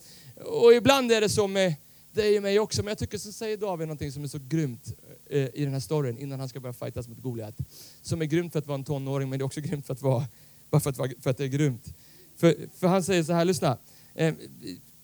Och 0.46 0.74
ibland 0.74 1.12
är 1.12 1.22
det 1.22 1.30
så 1.30 1.48
med 1.48 1.76
dig 2.12 2.38
och 2.38 2.44
mig 2.44 2.60
också. 2.60 2.84
Men 2.84 2.88
jag 2.92 2.98
tycker 2.98 3.18
så 3.18 3.32
säger 3.32 3.58
David 3.58 3.88
någonting 3.88 4.12
som 4.12 4.24
är 4.24 4.28
så 4.28 4.40
grymt 4.48 4.94
eh, 5.30 5.48
i 5.54 5.64
den 5.64 5.74
här 5.74 5.80
storyn 5.80 6.18
innan 6.18 6.40
han 6.40 6.50
ska 6.50 6.60
börja 6.60 6.74
fightas 6.74 7.08
mot 7.08 7.20
Goliat. 7.20 7.56
Som 8.02 8.22
är 8.22 8.26
grymt 8.26 8.52
för 8.52 8.60
att 8.60 8.68
vara 8.68 8.76
en 8.76 8.84
tonåring 8.84 9.30
men 9.30 9.40
det 9.40 9.44
är 9.44 9.46
också 9.46 9.62
grymt 9.62 9.86
för 9.86 9.94
att, 9.94 10.02
vara, 10.02 10.26
bara 10.70 10.80
för 10.80 10.90
att, 10.90 10.98
vara, 10.98 11.10
för 11.20 11.30
att 11.30 11.38
det 11.38 11.44
är 11.44 11.48
grymt. 11.48 11.94
För, 12.38 12.56
för 12.76 12.88
han 12.88 13.04
säger 13.04 13.24
så 13.24 13.34
här, 13.34 13.46
lyssna. 13.46 13.78
Eh, 14.16 14.34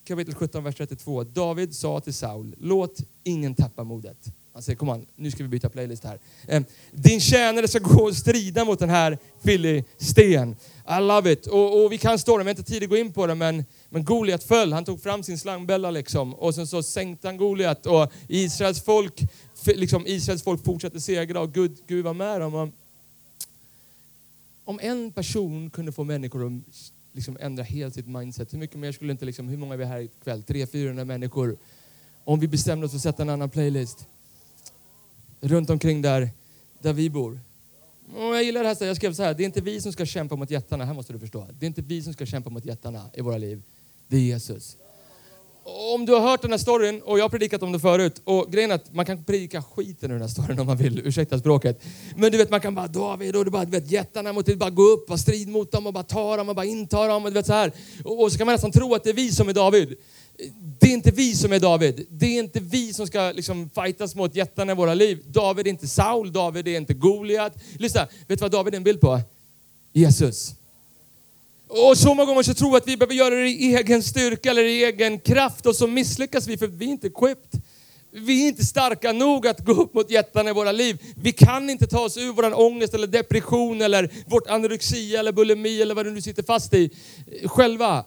kapitel 0.04 0.36
17, 0.36 0.64
vers 0.64 0.76
32. 0.76 1.24
David 1.24 1.76
sa 1.76 2.00
till 2.00 2.14
Saul, 2.14 2.56
låt 2.60 3.02
ingen 3.24 3.56
tappa 3.56 3.84
modet. 3.84 4.18
Han 4.56 4.62
säger, 4.62 4.78
kom 4.78 4.90
an, 4.90 5.06
nu 5.16 5.32
ska 5.32 5.44
vi 5.44 5.50
byta 5.50 5.70
playlist 5.70 6.04
här. 6.04 6.20
Ehm, 6.48 6.66
Din 6.92 7.20
tjänare 7.20 7.68
ska 7.68 7.80
gå 7.80 8.04
och 8.04 8.16
strida 8.16 8.66
mot 8.66 8.80
den 8.80 8.90
här 8.90 9.18
filisten. 9.44 10.56
I 10.90 11.02
love 11.02 11.32
it. 11.32 11.48
Och, 11.48 11.84
och 11.84 11.92
vi 11.92 11.98
kan 11.98 12.20
storyn, 12.20 12.46
vi 12.46 12.50
har 12.50 12.58
inte 12.58 12.72
tid 12.72 12.84
att 12.84 12.90
gå 12.90 12.98
in 12.98 13.14
på 13.14 13.28
det, 13.28 13.36
men, 13.36 13.66
men 13.90 14.04
Goliat 14.04 14.44
föll. 14.44 14.74
Han 14.74 14.86
tog 14.86 15.02
fram 15.02 15.24
sin 15.24 15.38
slangbella 15.38 15.92
liksom, 15.92 16.34
och 16.34 16.56
sen 16.56 16.68
så 16.68 16.84
sänkte 16.84 17.28
han 17.28 17.38
Goliat 17.38 17.86
och 17.86 18.12
Israels 18.28 18.82
folk, 18.82 19.22
liksom, 19.66 20.08
Israels 20.08 20.44
folk 20.44 20.66
fortsatte 20.66 21.02
segra 21.02 21.40
och 21.40 21.54
Gud, 21.54 21.78
Gud 21.88 22.06
var 22.06 22.14
med 22.14 22.42
dem. 22.42 22.56
Och, 22.56 22.70
om 24.66 24.80
en 24.82 25.12
person 25.12 25.70
kunde 25.70 25.92
få 25.92 26.04
människor 26.04 26.48
att 26.48 26.54
liksom 27.14 27.38
ändra 27.42 27.64
helt 27.64 27.94
sitt 27.94 28.08
mindset, 28.08 28.54
hur 28.54 28.58
mycket 28.58 28.80
mer 28.80 28.92
skulle 28.92 29.12
inte, 29.12 29.26
liksom, 29.26 29.48
hur 29.48 29.58
många 29.58 29.74
är 29.74 29.78
vi 29.78 29.86
här 29.86 30.00
ikväll? 30.00 30.44
300-400 30.48 31.06
människor. 31.06 31.58
Om 32.24 32.40
vi 32.40 32.48
bestämde 32.48 32.86
oss 32.86 32.92
för 32.92 32.98
att 32.98 33.04
sätta 33.04 33.22
en 33.22 33.30
annan 33.30 33.50
playlist 33.50 34.08
runt 35.42 35.70
omkring 35.70 36.02
där, 36.02 36.30
där 36.80 36.94
vi 36.94 37.10
bor. 37.10 37.40
Och 38.16 38.36
jag 38.36 38.44
gillar 38.44 38.64
det 38.64 38.70
här, 38.70 38.86
jag 38.86 38.96
skrev 38.96 39.14
så 39.14 39.24
här, 39.24 39.34
det 39.34 39.44
är 39.44 39.46
inte 39.46 39.62
vi 39.62 39.82
som 39.82 39.92
ska 39.92 40.06
kämpa 40.06 40.36
mot 40.36 40.52
jättarna, 40.52 40.86
här 40.86 40.94
måste 40.94 41.14
du 41.14 41.20
förstå. 41.20 41.48
Det 41.60 41.66
är 41.66 41.68
inte 41.68 41.82
vi 41.82 42.02
som 42.02 42.14
ska 42.14 42.26
kämpa 42.26 42.50
mot 42.50 42.66
jättarna 42.66 43.10
i 43.14 43.22
våra 43.22 43.38
liv. 43.38 43.62
Det 44.08 44.18
är 44.18 44.22
Jesus. 44.22 44.78
Om 45.94 46.06
du 46.06 46.14
har 46.14 46.20
hört 46.20 46.42
den 46.42 46.52
här 46.52 46.58
storyn, 46.58 47.02
och 47.02 47.20
jag 47.20 47.24
har 47.24 47.30
predikat 47.30 47.64
om 47.64 47.72
det 47.72 47.80
förut, 47.80 48.22
och 48.24 48.52
grejen 48.52 48.72
är 48.72 48.76
att 48.76 48.94
man 48.94 49.06
kan 49.06 49.24
predika 49.24 49.64
skiten 49.64 50.12
ur 50.12 50.16
den 50.16 50.22
här 50.22 50.30
storyn 50.30 50.60
om 50.60 50.68
man 50.68 50.78
vill, 50.78 51.00
ursäkta 51.00 51.40
språket. 51.40 51.84
Men 52.16 52.32
du 52.32 52.38
vet, 52.38 52.50
man 52.50 52.62
kan 52.62 52.76
bara, 52.76 52.88
David, 52.88 53.36
och 53.36 53.46
du 53.46 53.52
bara, 53.52 53.66
du 53.66 53.72
vet, 53.72 53.92
jättarna 53.92 54.34
måste 54.34 54.56
bara 54.56 54.70
gå 54.70 54.84
upp, 54.84 55.12
och 55.12 55.20
strid 55.20 55.48
mot 55.48 55.72
dem 55.72 55.88
och 55.88 55.94
bara 55.94 56.04
ta 56.04 56.38
dem 56.38 56.50
och 56.50 56.56
bara 56.56 56.66
inta 56.66 57.08
dem 57.08 57.24
och 57.24 57.32
du 57.32 57.34
vet 57.34 57.46
så 57.46 57.54
här. 57.54 57.72
Och, 58.04 58.24
och 58.24 58.32
så 58.32 58.38
kan 58.38 58.48
man 58.48 58.54
nästan 58.54 58.72
tro 58.72 58.96
att 58.96 59.04
det 59.04 59.10
är 59.10 59.14
vi 59.14 59.32
som 59.32 59.50
är 59.50 59.54
David. 59.54 59.96
Det 60.80 60.88
är 60.88 60.94
inte 60.94 61.12
vi 61.12 61.36
som 61.36 61.54
är 61.54 61.60
David. 61.60 62.06
Det 62.10 62.26
är 62.26 62.40
inte 62.40 62.60
vi 62.60 62.94
som 62.94 63.08
ska 63.08 63.32
liksom 63.32 63.70
fightas 63.76 64.16
mot 64.16 64.36
jättarna 64.36 64.72
i 64.72 64.76
våra 64.76 64.94
liv. 64.94 65.24
David 65.28 65.68
är 65.68 65.70
inte 65.70 65.88
Saul, 65.88 66.34
David 66.34 66.68
är 66.68 66.78
inte 66.78 66.94
Goliat. 66.94 67.54
Lyssna, 67.80 68.08
vet 68.28 68.40
du 68.40 68.44
vad 68.44 68.52
David 68.52 68.74
är 68.74 68.78
en 68.78 68.84
bild 68.84 69.02
på? 69.02 69.22
Jesus. 69.94 70.54
Och 71.68 71.98
så 71.98 72.14
många 72.14 72.26
gånger 72.26 72.44
så 72.44 72.54
tror 72.54 72.72
vi 72.72 72.78
att 72.78 72.88
vi 72.88 72.98
behöver 72.98 73.14
göra 73.14 73.36
det 73.36 73.50
i 73.50 73.76
egen 73.76 74.04
styrka 74.04 74.50
eller 74.50 74.64
i 74.64 74.84
egen 74.84 75.20
kraft 75.20 75.66
och 75.66 75.76
så 75.76 75.88
misslyckas 75.88 76.48
vi 76.48 76.58
för 76.58 76.68
vi 76.68 76.86
är 76.86 76.90
inte 76.90 77.08
equipped. 77.08 77.62
Vi 78.12 78.44
är 78.44 78.48
inte 78.48 78.66
starka 78.66 79.12
nog 79.12 79.48
att 79.48 79.60
gå 79.60 79.72
upp 79.72 79.94
mot 79.94 80.10
jättarna 80.10 80.50
i 80.50 80.54
våra 80.54 80.72
liv. 80.72 80.98
Vi 81.16 81.32
kan 81.32 81.70
inte 81.70 81.88
ta 81.88 82.00
oss 82.00 82.18
ur 82.18 82.34
vår 82.34 82.60
ångest 82.60 82.94
eller 82.94 83.08
depression 83.08 83.82
eller 83.82 84.10
vårt 84.26 84.48
anorexia 84.48 85.20
eller 85.20 85.32
bulimi 85.32 85.82
eller 85.82 85.96
vad 85.96 86.06
du 86.06 86.12
nu 86.12 86.22
sitter 86.22 86.44
fast 86.44 86.74
i 86.74 86.90
själva. 87.46 88.06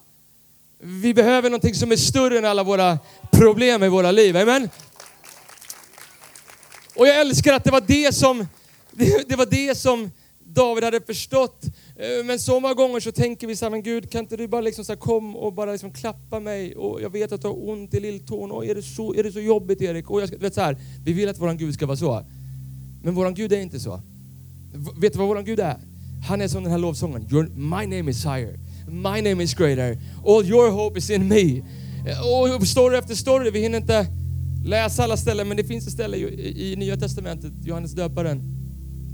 Vi 0.80 1.14
behöver 1.14 1.50
någonting 1.50 1.74
som 1.74 1.92
är 1.92 1.96
större 1.96 2.38
än 2.38 2.44
alla 2.44 2.62
våra 2.62 2.98
problem 3.30 3.82
i 3.82 3.88
våra 3.88 4.10
liv. 4.10 4.36
Amen? 4.36 4.68
Och 6.96 7.06
jag 7.06 7.20
älskar 7.20 7.54
att 7.54 7.64
det 7.64 7.70
var 7.70 7.80
det 7.86 8.14
som, 8.14 8.46
det, 8.92 9.24
det 9.28 9.36
var 9.36 9.46
det 9.46 9.74
som 9.78 10.10
David 10.44 10.84
hade 10.84 11.00
förstått. 11.00 11.64
Eh, 11.96 12.24
men 12.24 12.38
så 12.38 12.60
många 12.60 12.74
gånger 12.74 13.00
så 13.00 13.12
tänker 13.12 13.46
vi 13.46 13.56
så 13.56 13.64
här, 13.64 13.70
men 13.70 13.82
Gud 13.82 14.10
kan 14.10 14.20
inte 14.20 14.36
du 14.36 14.48
bara 14.48 14.60
liksom 14.60 14.84
så 14.84 14.92
här, 14.92 14.98
kom 15.00 15.36
och 15.36 15.52
bara 15.52 15.72
liksom 15.72 15.92
klappa 15.92 16.40
mig 16.40 16.76
och 16.76 17.02
jag 17.02 17.10
vet 17.12 17.32
att 17.32 17.42
du 17.42 17.48
har 17.48 17.68
ont 17.68 17.94
i 17.94 18.00
lilltån 18.00 18.50
och 18.50 18.66
är 18.66 18.74
det 18.74 18.82
så, 18.82 19.14
är 19.14 19.22
det 19.22 19.32
så 19.32 19.40
jobbigt 19.40 19.82
Erik? 19.82 20.10
Och 20.10 20.20
jag 20.22 20.28
ska, 20.28 20.38
vet 20.38 20.54
så 20.54 20.60
här, 20.60 20.76
vi 21.04 21.12
vill 21.12 21.28
att 21.28 21.38
våran 21.38 21.56
Gud 21.58 21.74
ska 21.74 21.86
vara 21.86 21.96
så. 21.96 22.24
Men 23.02 23.14
våran 23.14 23.34
Gud 23.34 23.52
är 23.52 23.60
inte 23.60 23.80
så. 23.80 24.00
V- 24.74 24.90
Vet 24.96 25.12
du 25.12 25.18
vad 25.18 25.28
våran 25.28 25.44
Gud 25.44 25.60
är? 25.60 25.76
Han 26.28 26.40
är 26.40 26.48
som 26.48 26.62
den 26.62 26.72
här 26.72 26.78
lovsången. 26.78 27.28
Your, 27.32 27.46
my 27.48 27.96
name 27.96 28.10
is 28.10 28.24
higher. 28.24 28.58
My 28.90 29.20
name 29.22 29.42
is 29.42 29.54
greater. 29.54 29.98
All 30.26 30.44
your 30.44 30.70
hope 30.70 30.98
is 30.98 31.10
in 31.10 31.28
me. 31.28 31.62
Och 32.58 32.66
story 32.66 32.96
efter 32.96 33.14
story, 33.14 33.50
vi 33.50 33.60
hinner 33.60 33.78
inte 33.78 34.06
läsa 34.64 35.04
alla 35.04 35.16
ställen, 35.16 35.48
men 35.48 35.56
det 35.56 35.64
finns 35.64 35.86
ett 35.86 35.92
ställe 35.92 36.16
i, 36.16 36.72
i 36.72 36.76
Nya 36.76 36.96
Testamentet, 36.96 37.52
Johannes 37.62 37.92
döparen. 37.92 38.42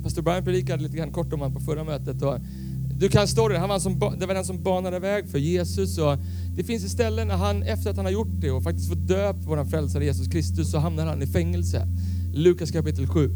Pastor 0.03 0.23
Brian 0.23 0.45
predikade 0.45 0.83
lite 0.83 0.97
grann 0.97 1.13
kort 1.13 1.33
om 1.33 1.41
honom 1.41 1.55
på 1.55 1.61
förra 1.61 1.85
mötet. 1.85 2.23
Och 2.23 2.39
du 2.99 3.09
kan 3.09 3.29
storyn, 3.29 3.61
han 3.61 3.69
var 3.69 3.79
som, 3.79 3.99
det 4.19 4.27
var 4.27 4.35
den 4.35 4.45
som 4.45 4.63
banade 4.63 4.99
väg 4.99 5.29
för 5.29 5.39
Jesus. 5.39 5.99
Och 5.99 6.17
det 6.57 6.65
finns 6.65 6.85
ett 6.85 6.91
ställe 6.91 7.25
när 7.25 7.37
han, 7.37 7.63
efter 7.63 7.91
att 7.91 7.97
han 7.97 8.05
har 8.05 8.13
gjort 8.13 8.41
det 8.41 8.51
och 8.51 8.63
faktiskt 8.63 8.89
fått 8.89 9.09
döp 9.09 9.37
vår 9.39 9.65
frälsare 9.65 10.05
Jesus 10.05 10.29
Kristus, 10.29 10.71
så 10.71 10.79
hamnar 10.79 11.07
han 11.07 11.23
i 11.23 11.27
fängelse. 11.27 11.87
Lukas 12.35 12.71
kapitel 12.71 13.07
7. 13.07 13.31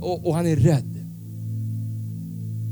Och, 0.00 0.26
och 0.26 0.34
han 0.34 0.46
är 0.46 0.56
rädd. 0.56 0.99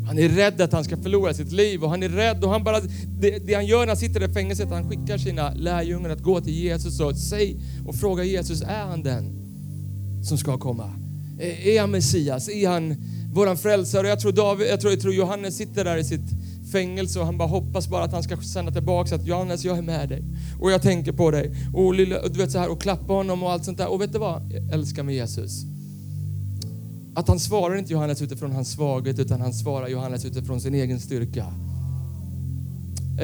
Han 0.09 0.19
är 0.19 0.29
rädd 0.29 0.61
att 0.61 0.73
han 0.73 0.85
ska 0.85 0.97
förlora 0.97 1.35
sitt 1.35 1.53
liv 1.53 1.85
och 1.85 1.91
han 1.91 2.03
är 2.03 2.09
rädd 2.09 2.45
och 2.45 2.50
han 2.50 2.65
bara, 2.65 2.81
det, 3.21 3.38
det 3.47 3.55
han 3.55 3.67
gör 3.67 3.81
när 3.81 3.87
han 3.87 3.97
sitter 3.97 4.31
i 4.31 4.33
fängelset, 4.33 4.71
han 4.71 4.91
skickar 4.91 5.19
sina 5.19 5.55
lärjungar 5.55 6.11
att 6.11 6.23
gå 6.23 6.41
till 6.41 6.53
Jesus 6.53 7.00
och 7.00 7.17
säg 7.17 7.61
och 7.87 7.95
fråga 7.95 8.25
Jesus, 8.25 8.62
är 8.62 8.87
han 8.87 9.03
den 9.03 9.33
som 10.25 10.38
ska 10.38 10.59
komma? 10.59 10.93
Är, 11.38 11.81
han 11.81 11.91
Messias? 11.91 12.49
Är 12.49 12.69
han 12.69 12.97
våran 13.35 13.57
frälsare? 13.57 14.09
Jag 14.09 14.21
tror, 14.21 14.33
David, 14.33 14.69
jag, 14.69 14.81
tror, 14.81 14.93
jag 14.93 15.00
tror 15.00 15.15
Johannes 15.15 15.57
sitter 15.57 15.85
där 15.85 15.97
i 15.97 16.05
sitt 16.05 16.31
fängelse 16.73 17.21
och 17.21 17.27
han 17.27 17.38
bara 17.38 17.49
hoppas 17.49 17.88
bara 17.88 18.05
att 18.05 18.12
han 18.12 18.23
ska 18.23 18.37
sända 18.37 18.73
tillbaka 18.73 19.15
att 19.15 19.27
Johannes, 19.27 19.65
jag 19.65 19.79
är 19.79 19.83
med 19.83 20.09
dig 20.09 20.25
och 20.61 20.71
jag 20.71 20.83
tänker 20.83 21.12
på 21.12 21.31
dig 21.31 21.55
och, 21.75 21.95
lilla, 21.95 22.29
du 22.29 22.38
vet 22.38 22.53
så 22.53 22.59
här 22.59 22.71
och 22.71 22.81
klappa 22.83 23.12
honom 23.12 23.43
och 23.43 23.53
allt 23.53 23.65
sånt 23.65 23.79
där. 23.79 23.93
Och 23.93 24.03
vet 24.03 24.12
du 24.12 24.19
vad? 24.19 24.53
Jag 24.53 24.73
älskar 24.73 25.03
med 25.03 25.15
Jesus 25.15 25.77
att 27.18 27.28
han 27.28 27.40
svarar 27.40 27.76
inte 27.76 27.92
Johannes 27.92 28.22
utifrån 28.22 28.52
hans 28.52 28.70
svaghet 28.70 29.18
utan 29.18 29.40
han 29.40 29.54
svarar 29.54 29.88
Johannes 29.88 30.25
utifrån 30.25 30.60
sin 30.60 30.75
egen 30.75 31.00
styrka. 31.00 31.44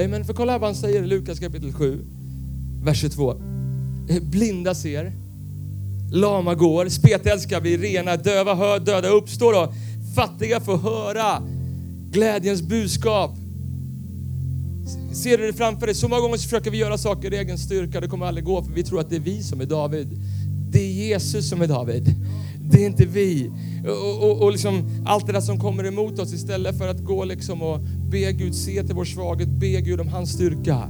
Amen. 0.05 0.25
För 0.25 0.35
kolla 0.35 0.53
här 0.53 0.59
vad 0.59 0.69
han 0.69 0.77
säger 0.77 1.03
i 1.03 1.07
Lukas 1.07 1.39
kapitel 1.39 1.73
7, 1.73 2.05
vers 2.85 3.01
22. 3.01 3.31
Eh, 4.09 4.23
blinda 4.23 4.75
ser, 4.75 5.13
lama 6.13 6.55
går, 6.55 6.89
spetälska 6.89 7.61
blir 7.61 7.79
rena, 7.79 8.17
döva 8.17 8.55
hör, 8.55 8.81
döda 8.81 9.09
uppstår 9.09 9.63
och 9.63 9.73
fattiga 10.15 10.61
får 10.61 10.77
höra 10.77 11.43
glädjens 12.11 12.63
budskap. 12.63 13.31
Ser 15.13 15.39
du 15.39 15.47
det 15.47 15.53
framför 15.53 15.87
dig? 15.87 15.95
Så 15.95 16.09
många 16.09 16.21
gånger 16.21 16.37
så 16.37 16.43
försöker 16.43 16.71
vi 16.71 16.79
göra 16.79 16.99
saker 16.99 17.35
i 17.35 17.37
egen 17.37 17.59
styrka, 17.59 18.01
det 18.01 18.09
kommer 18.09 18.27
aldrig 18.27 18.45
gå 18.45 18.63
för 18.63 18.73
vi 18.73 18.83
tror 18.83 19.01
att 19.01 19.11
det 19.11 19.17
är 19.17 19.21
vi 19.21 19.43
som 19.43 19.61
är 19.61 19.67
David. 19.67 20.09
Det 20.71 20.81
är 20.81 20.93
Jesus 20.93 21.49
som 21.49 21.63
är 21.63 21.67
David. 21.67 22.15
Det 22.71 22.83
är 22.83 22.87
inte 22.87 23.05
vi. 23.05 23.51
Och, 23.85 24.31
och, 24.31 24.43
och 24.43 24.53
liksom 24.53 25.03
allt 25.07 25.27
det 25.27 25.33
där 25.33 25.41
som 25.41 25.59
kommer 25.59 25.85
emot 25.85 26.19
oss 26.19 26.33
istället 26.33 26.79
för 26.79 26.89
att 26.89 27.05
gå 27.05 27.25
liksom 27.25 27.63
och 27.63 27.81
be 28.11 28.33
Gud 28.33 28.55
se 28.55 28.83
till 28.83 28.95
vår 28.95 29.05
svaghet, 29.05 29.49
be 29.49 29.81
Gud 29.81 30.01
om 30.01 30.09
hans 30.09 30.33
styrka. 30.33 30.89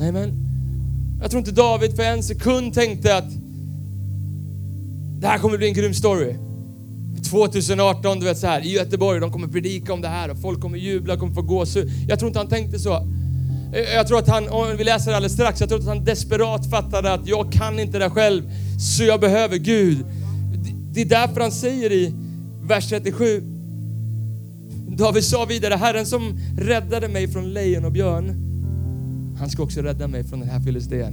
Amen. 0.00 0.48
Jag 1.20 1.30
tror 1.30 1.38
inte 1.38 1.52
David 1.52 1.96
för 1.96 2.02
en 2.02 2.22
sekund 2.22 2.74
tänkte 2.74 3.16
att 3.16 3.30
det 5.20 5.26
här 5.26 5.38
kommer 5.38 5.58
bli 5.58 5.68
en 5.68 5.74
grym 5.74 5.94
story. 5.94 6.34
2018, 7.30 8.18
du 8.18 8.24
vet 8.24 8.38
så 8.38 8.46
här, 8.46 8.66
i 8.66 8.72
Göteborg, 8.72 9.20
de 9.20 9.32
kommer 9.32 9.48
predika 9.48 9.92
om 9.92 10.00
det 10.00 10.08
här 10.08 10.30
och 10.30 10.40
folk 10.40 10.60
kommer 10.60 10.78
jubla, 10.78 11.16
kommer 11.16 11.34
få 11.34 11.42
gåshud. 11.42 11.90
Jag 12.08 12.18
tror 12.18 12.28
inte 12.28 12.38
han 12.38 12.48
tänkte 12.48 12.78
så. 12.78 13.08
Jag 13.94 14.06
tror 14.08 14.18
att 14.18 14.28
han, 14.28 14.48
och 14.48 14.80
vi 14.80 14.84
läser 14.84 15.10
det 15.10 15.16
alldeles 15.16 15.32
strax, 15.32 15.60
jag 15.60 15.68
tror 15.68 15.78
att 15.78 15.86
han 15.86 16.04
desperat 16.04 16.70
fattade 16.70 17.12
att 17.12 17.26
jag 17.26 17.52
kan 17.52 17.80
inte 17.80 17.98
det 17.98 18.10
själv, 18.10 18.42
så 18.78 19.04
jag 19.04 19.20
behöver 19.20 19.56
Gud. 19.56 20.04
Det- 20.98 21.02
är 21.02 21.08
därför 21.08 21.40
han 21.40 21.52
säger 21.52 21.92
i 21.92 22.14
vers 22.62 22.88
37, 22.88 23.42
David 24.88 25.24
sa 25.24 25.44
vidare, 25.44 25.74
Herren 25.74 26.06
som 26.06 26.38
räddade 26.58 27.08
mig 27.08 27.28
från 27.28 27.52
lejon 27.52 27.84
och 27.84 27.92
björn, 27.92 28.34
han 29.38 29.50
ska 29.50 29.62
också 29.62 29.80
rädda 29.80 30.08
mig 30.08 30.24
från 30.24 30.40
den 30.40 30.48
här 30.48 30.60
filisten. 30.60 31.12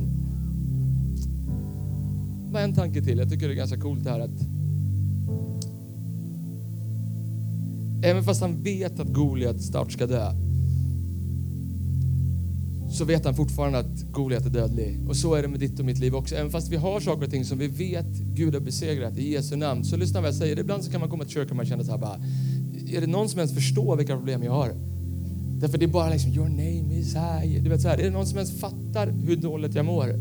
bara 2.51 2.63
en 2.63 2.73
tanke 2.75 3.01
till. 3.01 3.17
Jag 3.17 3.29
tycker 3.29 3.47
det 3.47 3.53
är 3.53 3.55
ganska 3.55 3.79
coolt 3.79 4.03
det 4.03 4.09
här 4.09 4.19
att 4.19 4.47
Även 8.03 8.23
fast 8.23 8.41
han 8.41 8.63
vet 8.63 8.99
att 8.99 9.07
Goliat 9.07 9.61
snart 9.61 9.91
ska 9.91 10.07
dö 10.07 10.31
så 12.95 13.05
vet 13.05 13.25
han 13.25 13.35
fortfarande 13.35 13.79
att 13.79 14.11
Goliat 14.11 14.45
är 14.45 14.49
dödlig. 14.49 15.09
Och 15.09 15.15
så 15.15 15.35
är 15.35 15.41
det 15.41 15.47
med 15.47 15.59
ditt 15.59 15.79
och 15.79 15.85
mitt 15.85 15.99
liv 15.99 16.15
också. 16.15 16.35
Även 16.35 16.51
fast 16.51 16.71
vi 16.71 16.75
har 16.75 16.99
saker 16.99 17.25
och 17.25 17.31
ting 17.31 17.45
som 17.45 17.57
vi 17.57 17.67
vet 17.67 18.07
Gud 18.35 18.53
har 18.53 18.61
besegrat 18.61 19.17
i 19.17 19.31
Jesu 19.31 19.55
namn. 19.55 19.85
Så 19.85 19.97
lyssna 19.97 20.21
vad 20.21 20.27
jag 20.27 20.35
säger. 20.35 20.59
Ibland 20.59 20.83
så 20.83 20.91
kan 20.91 20.99
man 20.99 21.09
komma 21.09 21.23
till 21.23 21.33
kyrkan 21.33 21.49
och 21.49 21.55
man 21.55 21.65
känner 21.65 21.83
så 21.83 21.91
här 21.91 21.97
bara, 21.97 22.19
är 22.87 23.01
det 23.01 23.07
någon 23.07 23.29
som 23.29 23.39
ens 23.39 23.53
förstår 23.53 23.95
vilka 23.97 24.15
problem 24.15 24.43
jag 24.43 24.51
har? 24.51 24.71
Därför 25.59 25.77
det 25.77 25.85
är 25.85 25.89
bara 25.89 26.09
liksom, 26.09 26.31
your 26.31 26.49
name 26.49 26.99
is 26.99 27.15
high. 27.15 27.63
Du 27.63 27.69
vet 27.69 27.81
så 27.81 27.87
här, 27.87 27.97
är 27.97 28.03
det 28.03 28.09
någon 28.09 28.27
som 28.27 28.37
ens 28.37 28.59
fattar 28.59 29.07
hur 29.07 29.35
dåligt 29.35 29.75
jag 29.75 29.85
mår? 29.85 30.19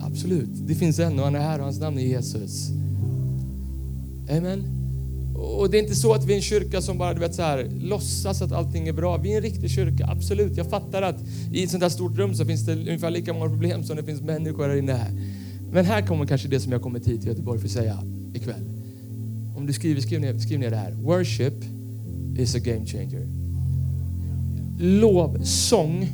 Absolut, 0.00 0.50
det 0.66 0.74
finns 0.74 0.98
en 0.98 1.18
och 1.18 1.24
han 1.24 1.34
är 1.34 1.40
här 1.40 1.58
och 1.58 1.64
hans 1.64 1.80
namn 1.80 1.98
är 1.98 2.02
Jesus. 2.02 2.70
Amen. 4.30 4.75
Och 5.38 5.70
det 5.70 5.78
är 5.78 5.82
inte 5.82 5.94
så 5.94 6.14
att 6.14 6.24
vi 6.24 6.32
är 6.32 6.36
en 6.36 6.42
kyrka 6.42 6.82
som 6.82 6.98
bara 6.98 7.14
du 7.14 7.20
vet, 7.20 7.34
så 7.34 7.42
här, 7.42 7.70
låtsas 7.80 8.42
att 8.42 8.52
allting 8.52 8.88
är 8.88 8.92
bra. 8.92 9.16
Vi 9.16 9.32
är 9.32 9.36
en 9.36 9.42
riktig 9.42 9.70
kyrka, 9.70 10.06
absolut. 10.06 10.56
Jag 10.56 10.70
fattar 10.70 11.02
att 11.02 11.16
i 11.52 11.64
ett 11.64 11.70
sånt 11.70 11.82
här 11.82 11.90
stort 11.90 12.16
rum 12.18 12.34
så 12.34 12.44
finns 12.44 12.66
det 12.66 12.72
ungefär 12.72 13.10
lika 13.10 13.32
många 13.32 13.48
problem 13.48 13.84
som 13.84 13.96
det 13.96 14.02
finns 14.02 14.20
människor 14.20 14.68
här 14.68 14.76
inne. 14.76 15.06
Men 15.72 15.84
här 15.84 16.02
kommer 16.06 16.26
kanske 16.26 16.48
det 16.48 16.60
som 16.60 16.72
jag 16.72 16.82
kommit 16.82 17.08
hit 17.08 17.20
till 17.20 17.28
Göteborg 17.28 17.58
för 17.60 17.66
att 17.66 17.72
säga 17.72 17.98
ikväll. 18.34 18.64
Om 19.56 19.66
du 19.66 19.72
skriver, 19.72 20.00
skriv 20.00 20.20
ner, 20.20 20.38
skriv 20.38 20.58
ner 20.58 20.70
det 20.70 20.76
här. 20.76 20.92
Worship 20.92 21.54
is 22.38 22.54
a 22.54 22.58
game 22.58 22.86
changer. 22.86 23.26
Lovsång 24.78 26.08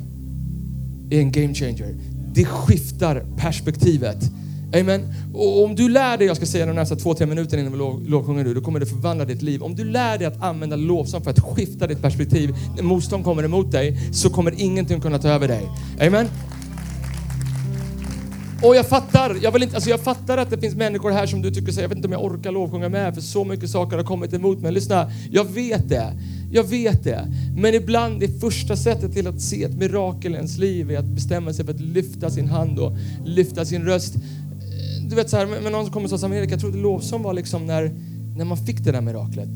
är 1.09 1.19
en 1.19 1.31
game 1.31 1.53
changer. 1.53 1.95
Det 2.33 2.45
skiftar 2.45 3.25
perspektivet. 3.37 4.31
Amen. 4.73 5.13
Och 5.33 5.63
om 5.63 5.75
du 5.75 5.89
lär 5.89 6.17
dig, 6.17 6.27
jag 6.27 6.37
ska 6.37 6.45
säga 6.45 6.65
de 6.65 6.75
närmsta 6.75 6.95
två, 6.95 7.13
tre 7.13 7.25
minuterna 7.25 7.61
innan 7.61 7.71
vi 7.73 7.79
lov, 7.79 8.03
lovsjunger 8.07 8.43
nu, 8.43 8.53
då 8.53 8.61
kommer 8.61 8.79
det 8.79 8.85
förvandla 8.85 9.25
ditt 9.25 9.41
liv. 9.41 9.63
Om 9.63 9.75
du 9.75 9.83
lär 9.83 10.17
dig 10.17 10.27
att 10.27 10.43
använda 10.43 10.75
lovsång 10.75 11.21
för 11.21 11.31
att 11.31 11.39
skifta 11.39 11.87
ditt 11.87 12.01
perspektiv, 12.01 12.55
när 12.75 12.83
motstånd 12.83 13.23
kommer 13.23 13.43
emot 13.43 13.71
dig, 13.71 13.97
så 14.13 14.29
kommer 14.29 14.53
ingenting 14.57 15.01
kunna 15.01 15.19
ta 15.19 15.29
över 15.29 15.47
dig. 15.47 15.69
Amen. 16.01 16.27
Och 18.63 18.75
jag 18.75 18.87
fattar, 18.87 19.37
jag, 19.41 19.51
vill 19.51 19.63
inte, 19.63 19.75
alltså 19.75 19.89
jag 19.89 19.99
fattar 19.99 20.37
att 20.37 20.49
det 20.49 20.57
finns 20.57 20.75
människor 20.75 21.11
här 21.11 21.25
som 21.25 21.41
du 21.41 21.51
tycker 21.51 21.71
säger, 21.71 21.81
jag 21.81 21.89
vet 21.89 21.95
inte 21.95 22.07
om 22.07 22.11
jag 22.11 22.23
orkar 22.23 22.51
lovsjunga 22.51 22.89
med 22.89 23.13
för 23.13 23.21
så 23.21 23.43
mycket 23.43 23.69
saker 23.69 23.97
har 23.97 24.03
kommit 24.03 24.33
emot 24.33 24.59
mig. 24.59 24.71
Lyssna, 24.71 25.11
jag 25.31 25.53
vet 25.53 25.89
det. 25.89 26.13
Jag 26.51 26.63
vet 26.63 27.03
det. 27.03 27.27
Men 27.57 27.73
ibland 27.73 28.19
det 28.19 28.39
första 28.39 28.75
sättet 28.75 29.13
till 29.13 29.27
att 29.27 29.41
se 29.41 29.63
ett 29.63 29.77
mirakel 29.77 30.31
i 30.31 30.35
ens 30.35 30.57
liv 30.57 30.91
är 30.91 30.97
att 30.97 31.05
bestämma 31.05 31.53
sig 31.53 31.65
för 31.65 31.73
att 31.73 31.79
lyfta 31.79 32.29
sin 32.29 32.47
hand 32.47 32.79
och 32.79 32.97
lyfta 33.25 33.65
sin 33.65 33.83
röst. 33.83 34.13
Du 35.13 35.17
vet 35.17 35.29
så 35.29 35.37
här, 35.37 35.45
men 35.45 35.71
någon 35.71 35.85
som 35.85 35.93
kommer 35.93 36.13
och 36.13 36.19
sa 36.19 36.33
Erik, 36.33 36.51
jag 36.51 36.59
trodde 36.59 36.77
lovsång 36.77 37.23
var 37.23 37.33
liksom 37.33 37.65
när, 37.65 37.91
när 38.37 38.45
man 38.45 38.57
fick 38.57 38.83
det 38.83 38.91
där 38.91 39.01
miraklet. 39.01 39.49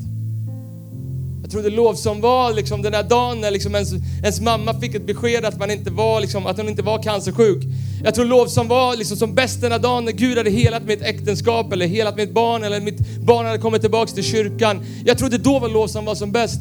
Jag 1.42 1.50
trodde 1.50 1.70
lovsång 1.70 2.20
var 2.20 2.52
liksom 2.52 2.82
den 2.82 2.92
där 2.92 3.02
dagen 3.02 3.40
när 3.40 3.50
liksom 3.50 3.74
ens, 3.74 3.92
ens 4.22 4.40
mamma 4.40 4.80
fick 4.80 4.94
ett 4.94 5.06
besked 5.06 5.44
att, 5.44 5.58
man 5.58 5.70
inte 5.70 5.90
var, 5.90 6.20
liksom, 6.20 6.46
att 6.46 6.56
hon 6.56 6.68
inte 6.68 6.82
var 6.82 7.02
cancersjuk. 7.02 7.62
Jag 8.04 8.14
tror 8.14 8.24
lovsång 8.24 8.68
var 8.68 8.96
liksom 8.96 9.16
som 9.16 9.34
bäst 9.34 9.60
den 9.60 9.70
där 9.70 9.78
dagen 9.78 10.04
när 10.04 10.12
Gud 10.12 10.38
hade 10.38 10.50
helat 10.50 10.82
mitt 10.82 11.02
äktenskap 11.02 11.72
eller 11.72 11.86
helat 11.86 12.16
mitt 12.16 12.34
barn 12.34 12.64
eller 12.64 12.80
mitt 12.80 13.16
barn 13.20 13.46
hade 13.46 13.58
kommit 13.58 13.80
tillbaks 13.80 14.12
till 14.12 14.24
kyrkan. 14.24 14.84
Jag 15.04 15.18
trodde 15.18 15.38
då 15.38 15.58
var 15.58 15.68
lovsång 15.68 16.04
var 16.04 16.14
som 16.14 16.32
bäst. 16.32 16.60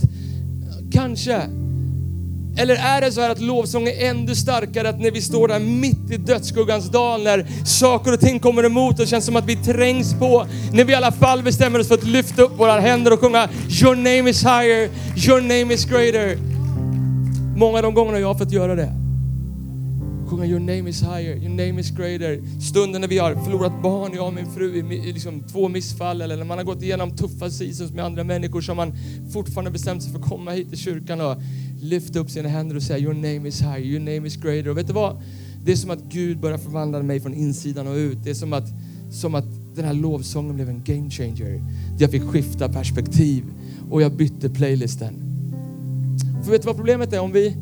Kanske. 0.92 1.67
Eller 2.58 2.76
är 2.76 3.02
det 3.02 3.12
så 3.12 3.22
här 3.22 3.30
att 3.30 3.42
lovsång 3.42 3.88
är 3.88 4.10
ännu 4.10 4.36
starkare, 4.36 4.90
att 4.90 5.00
när 5.00 5.12
vi 5.12 5.22
står 5.22 5.48
där 5.48 5.60
mitt 5.60 6.12
i 6.12 6.18
dödsskuggans 6.18 6.90
dal, 6.90 7.24
när 7.24 7.66
saker 7.66 8.14
och 8.14 8.20
ting 8.20 8.40
kommer 8.40 8.64
emot 8.64 8.94
och 8.94 9.00
det 9.00 9.08
känns 9.08 9.26
som 9.26 9.36
att 9.36 9.46
vi 9.46 9.56
trängs 9.56 10.14
på, 10.14 10.46
när 10.74 10.84
vi 10.84 10.94
i 10.94 10.96
alla 10.96 11.12
fall 11.12 11.44
bestämmer 11.44 11.80
oss 11.80 11.88
för 11.88 11.96
att 11.96 12.04
lyfta 12.04 12.42
upp 12.42 12.60
våra 12.60 12.80
händer 12.80 13.14
och 13.14 13.20
sjunga 13.20 13.50
Your 13.84 13.96
name 13.96 14.30
is 14.30 14.44
higher, 14.44 14.90
your 15.28 15.42
name 15.42 15.74
is 15.74 15.86
greater. 15.86 16.38
Många 17.56 17.78
av 17.78 17.84
de 17.84 17.94
gångerna 17.94 18.20
jag 18.20 18.28
har 18.28 18.36
fått 18.36 18.52
göra 18.52 18.76
det. 18.76 18.94
Sjunga 20.30 20.46
Your 20.46 20.60
name 20.60 20.90
is 20.90 21.02
higher, 21.02 21.36
your 21.36 21.50
name 21.50 21.82
is 21.82 21.92
greater. 21.92 22.62
Stunden 22.62 23.02
när 23.02 23.08
vi 23.08 23.18
har 23.18 23.36
förlorat 23.36 23.82
barn, 23.84 24.12
jag 24.16 24.28
och 24.28 24.34
min 24.34 24.52
fru, 24.54 24.76
i 24.76 25.14
liksom 25.14 25.44
två 25.44 25.68
missfall 25.68 26.22
eller 26.22 26.38
när 26.38 26.44
man 26.44 26.58
har 26.58 26.66
gått 26.66 26.82
igenom 26.82 27.18
tuffa 27.18 27.50
seasons 27.50 27.92
med 27.92 28.06
andra 28.06 28.24
människor 28.24 28.62
som 28.62 28.78
man 28.78 28.94
fortfarande 29.34 29.72
bestämt 29.72 30.04
sig 30.04 30.12
för 30.12 30.20
att 30.20 30.26
komma 30.26 30.52
hit 30.52 30.70
till 30.70 30.78
kyrkan 30.78 31.22
och 31.22 31.38
lyfta 31.82 32.20
upp 32.20 32.30
sina 32.30 32.50
händer 32.50 32.76
och 32.76 32.84
säga 32.84 33.00
Your 33.00 33.14
name 33.14 33.48
is 33.50 33.62
higher, 33.62 33.80
your 33.80 34.00
name 34.00 34.28
is 34.28 34.36
greater. 34.36 34.70
Och 34.70 34.78
vet 34.78 34.88
du 34.88 34.94
vad? 34.94 35.22
Det 35.66 35.72
är 35.72 35.76
som 35.76 35.92
att 35.92 36.04
Gud 36.10 36.40
börjar 36.40 36.58
förvandla 36.58 37.04
mig 37.04 37.20
från 37.20 37.34
insidan 37.34 37.88
och 37.88 37.96
ut. 37.96 38.18
Det 38.24 38.30
är 38.30 38.34
som 38.34 38.54
att, 38.54 38.68
som 39.12 39.36
att 39.36 39.76
den 39.76 39.86
här 39.86 39.94
lovsången 39.94 40.56
blev 40.56 40.70
en 40.70 40.84
game 40.84 41.10
changer. 41.10 41.64
Jag 42.00 42.12
fick 42.12 42.24
skifta 42.24 42.70
perspektiv 42.70 43.44
och 43.90 44.02
jag 44.02 44.12
bytte 44.12 44.50
playlisten. 44.50 45.14
För 46.44 46.52
vet 46.52 46.62
du 46.62 46.66
vad 46.66 46.76
problemet 46.76 47.14
är? 47.14 47.20
Om 47.20 47.32
vi, 47.32 47.56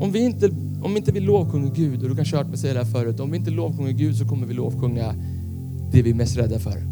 om 0.00 0.12
vi 0.12 0.18
inte 0.18 0.50
om 0.82 0.96
inte 0.96 1.12
vi 1.12 1.20
lovsjunger 1.20 1.74
Gud, 1.74 2.02
och 2.02 2.08
du 2.08 2.16
kanske 2.16 2.36
har 2.36 2.42
hört 2.42 2.50
mig 2.50 2.58
säga 2.58 2.74
det 2.74 2.84
här 2.84 2.92
förut, 2.92 3.20
om 3.20 3.30
vi 3.30 3.36
inte 3.36 3.50
lovsjunger 3.50 3.92
Gud 3.92 4.16
så 4.16 4.28
kommer 4.28 4.46
vi 4.46 4.54
lovsjunga 4.54 5.14
det 5.92 6.02
vi 6.02 6.10
är 6.10 6.14
mest 6.14 6.36
rädda 6.36 6.58
för. 6.58 6.82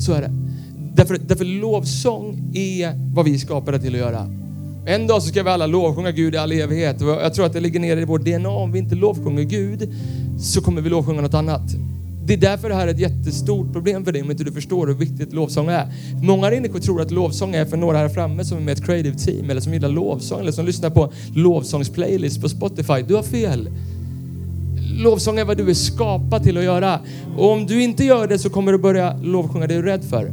Så 0.00 0.12
är 0.12 0.20
det. 0.20 0.30
Därför, 0.94 1.18
därför 1.18 1.44
lovsång 1.44 2.52
är 2.54 3.14
vad 3.14 3.24
vi 3.24 3.34
är 3.34 3.38
skapade 3.38 3.78
till 3.78 3.94
att 3.94 4.00
göra. 4.00 4.26
En 4.86 5.06
dag 5.06 5.22
så 5.22 5.28
ska 5.28 5.42
vi 5.42 5.50
alla 5.50 5.66
lovsjunga 5.66 6.10
Gud 6.10 6.34
i 6.34 6.38
all 6.38 6.52
evighet. 6.52 7.00
Jag 7.00 7.34
tror 7.34 7.46
att 7.46 7.52
det 7.52 7.60
ligger 7.60 7.80
nere 7.80 8.00
i 8.00 8.04
vårt 8.04 8.24
DNA. 8.24 8.48
Om 8.48 8.72
vi 8.72 8.78
inte 8.78 8.94
lovsjunger 8.94 9.42
Gud 9.42 9.94
så 10.38 10.60
kommer 10.60 10.82
vi 10.82 10.90
lovsjunga 10.90 11.20
något 11.20 11.34
annat. 11.34 11.62
Det 12.24 12.34
är 12.34 12.38
därför 12.38 12.68
det 12.68 12.74
här 12.74 12.86
är 12.86 12.90
ett 12.90 12.98
jättestort 12.98 13.72
problem 13.72 14.04
för 14.04 14.12
dig 14.12 14.22
om 14.22 14.30
inte 14.30 14.44
du 14.44 14.52
förstår 14.52 14.86
hur 14.86 14.94
viktigt 14.94 15.32
lovsång 15.32 15.68
är. 15.68 15.92
Många 16.22 16.50
människor 16.50 16.78
tror 16.78 17.02
att 17.02 17.10
lovsång 17.10 17.54
är 17.54 17.64
för 17.64 17.76
några 17.76 17.98
här 17.98 18.08
framme 18.08 18.44
som 18.44 18.58
är 18.58 18.62
med 18.62 18.72
ett 18.72 18.84
creative 18.84 19.16
team 19.18 19.50
eller 19.50 19.60
som 19.60 19.72
gillar 19.72 19.88
lovsång 19.88 20.40
eller 20.40 20.52
som 20.52 20.66
lyssnar 20.66 20.90
på 20.90 21.12
lovsångsplaylist 21.34 22.40
på 22.40 22.48
Spotify. 22.48 23.02
Du 23.08 23.14
har 23.14 23.22
fel. 23.22 23.68
Lovsång 25.02 25.38
är 25.38 25.44
vad 25.44 25.56
du 25.56 25.70
är 25.70 25.74
skapad 25.74 26.42
till 26.42 26.56
att 26.56 26.64
göra. 26.64 26.98
Och 27.36 27.52
om 27.52 27.66
du 27.66 27.82
inte 27.82 28.04
gör 28.04 28.26
det 28.26 28.38
så 28.38 28.50
kommer 28.50 28.72
du 28.72 28.78
börja 28.78 29.16
lovsjunga 29.16 29.66
det 29.66 29.74
du 29.74 29.80
är 29.80 29.82
rädd 29.82 30.04
för. 30.04 30.32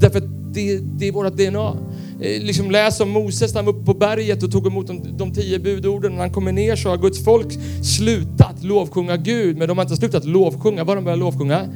Därför 0.00 0.18
att 0.18 0.54
det, 0.54 0.78
det 0.78 1.08
är 1.08 1.12
vårt 1.12 1.36
DNA. 1.36 1.76
Eh, 2.20 2.42
liksom 2.42 2.70
läs 2.70 3.00
om 3.00 3.10
Moses 3.10 3.54
när 3.54 3.58
han 3.58 3.66
var 3.66 3.72
uppe 3.72 3.84
på 3.86 3.94
berget 3.94 4.42
och 4.42 4.52
tog 4.52 4.66
emot 4.66 4.86
de, 4.86 5.16
de 5.16 5.32
tio 5.32 5.58
budorden. 5.58 6.12
När 6.12 6.18
han 6.18 6.30
kommer 6.30 6.52
ner 6.52 6.76
så 6.76 6.88
har 6.88 6.96
Guds 6.96 7.24
folk 7.24 7.46
slutat 7.82 8.62
lovsjunga 8.62 9.16
Gud. 9.16 9.56
Men 9.56 9.68
de 9.68 9.78
har 9.78 9.84
inte 9.84 9.96
slutat 9.96 10.24
lovsjunga. 10.24 10.84
Vad 10.84 10.96
de 10.96 11.04
börjat 11.04 11.18
lovsjunga? 11.18 11.68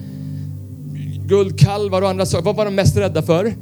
Guldkalvar 1.27 2.03
och 2.03 2.09
andra 2.09 2.27
saker. 2.27 2.45
Vad 2.45 2.57
var 2.57 2.65
de 2.65 2.75
mest 2.75 2.97
rädda 2.97 3.23
för? 3.23 3.55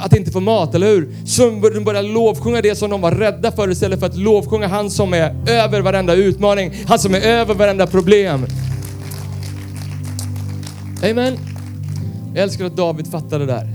Att 0.00 0.16
inte 0.16 0.30
få 0.30 0.40
mat, 0.40 0.74
eller 0.74 0.86
hur? 0.86 1.14
Så 1.26 1.50
de 1.74 1.84
började 1.84 2.08
lovsjunga 2.08 2.60
det 2.60 2.74
som 2.74 2.90
de 2.90 3.00
var 3.00 3.12
rädda 3.12 3.52
för 3.52 3.70
istället 3.70 4.00
för 4.00 4.06
att 4.06 4.16
lovsjunga 4.16 4.66
han 4.66 4.90
som 4.90 5.14
är 5.14 5.34
över 5.48 5.80
varenda 5.80 6.14
utmaning. 6.14 6.72
Han 6.86 6.98
som 6.98 7.14
är 7.14 7.20
över 7.20 7.54
varenda 7.54 7.86
problem. 7.86 8.46
Amen. 11.10 11.38
Jag 12.34 12.42
älskar 12.42 12.64
att 12.64 12.76
David 12.76 13.06
fattade 13.06 13.46
det 13.46 13.52
där. 13.52 13.71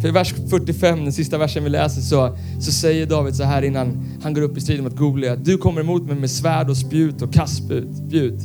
För 0.00 0.08
i 0.08 0.10
vers 0.10 0.34
45, 0.50 1.04
den 1.04 1.12
sista 1.12 1.38
versen 1.38 1.64
vi 1.64 1.70
läser, 1.70 2.00
så, 2.00 2.36
så 2.60 2.72
säger 2.72 3.06
David 3.06 3.34
så 3.34 3.44
här 3.44 3.62
innan 3.62 4.08
han 4.22 4.34
går 4.34 4.42
upp 4.42 4.56
i 4.56 4.60
striden 4.60 4.84
mot 4.84 4.96
Goliat. 4.96 5.44
Du 5.44 5.58
kommer 5.58 5.80
emot 5.80 6.02
mig 6.02 6.16
med 6.16 6.30
svärd 6.30 6.70
och 6.70 6.76
spjut 6.76 7.22
och 7.22 7.32
kastspjut. 7.32 8.40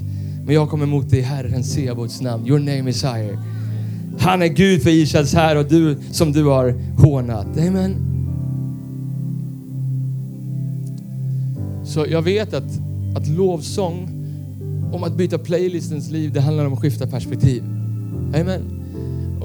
Men 0.46 0.56
jag 0.56 0.70
kommer 0.70 0.84
emot 0.84 1.10
dig 1.10 1.20
i 1.20 1.22
Herren 1.22 1.64
Sebaots 1.64 2.22
namn. 2.22 2.48
Your 2.48 2.60
name 2.60 2.90
is 2.90 3.04
higher. 3.04 3.40
Han 4.20 4.42
är 4.42 4.48
Gud 4.48 4.84
för 4.84 4.90
Israels 4.90 5.34
här 5.34 5.56
och 5.56 5.66
du 5.66 5.98
som 6.12 6.32
du 6.32 6.44
har 6.44 6.76
hånat. 6.98 7.58
Amen. 7.58 7.96
Så 11.86 12.06
jag 12.10 12.22
vet 12.22 12.54
att, 12.54 12.80
att 13.16 13.28
lovsång 13.28 14.10
om 14.94 15.04
att 15.04 15.14
byta 15.14 15.38
playlistens 15.38 16.12
liv, 16.12 16.34
det 16.34 16.42
handlar 16.42 16.66
om 16.66 16.74
att 16.74 16.82
skifta 16.82 17.08
perspektiv. 17.08 17.64
Amen. 18.36 18.75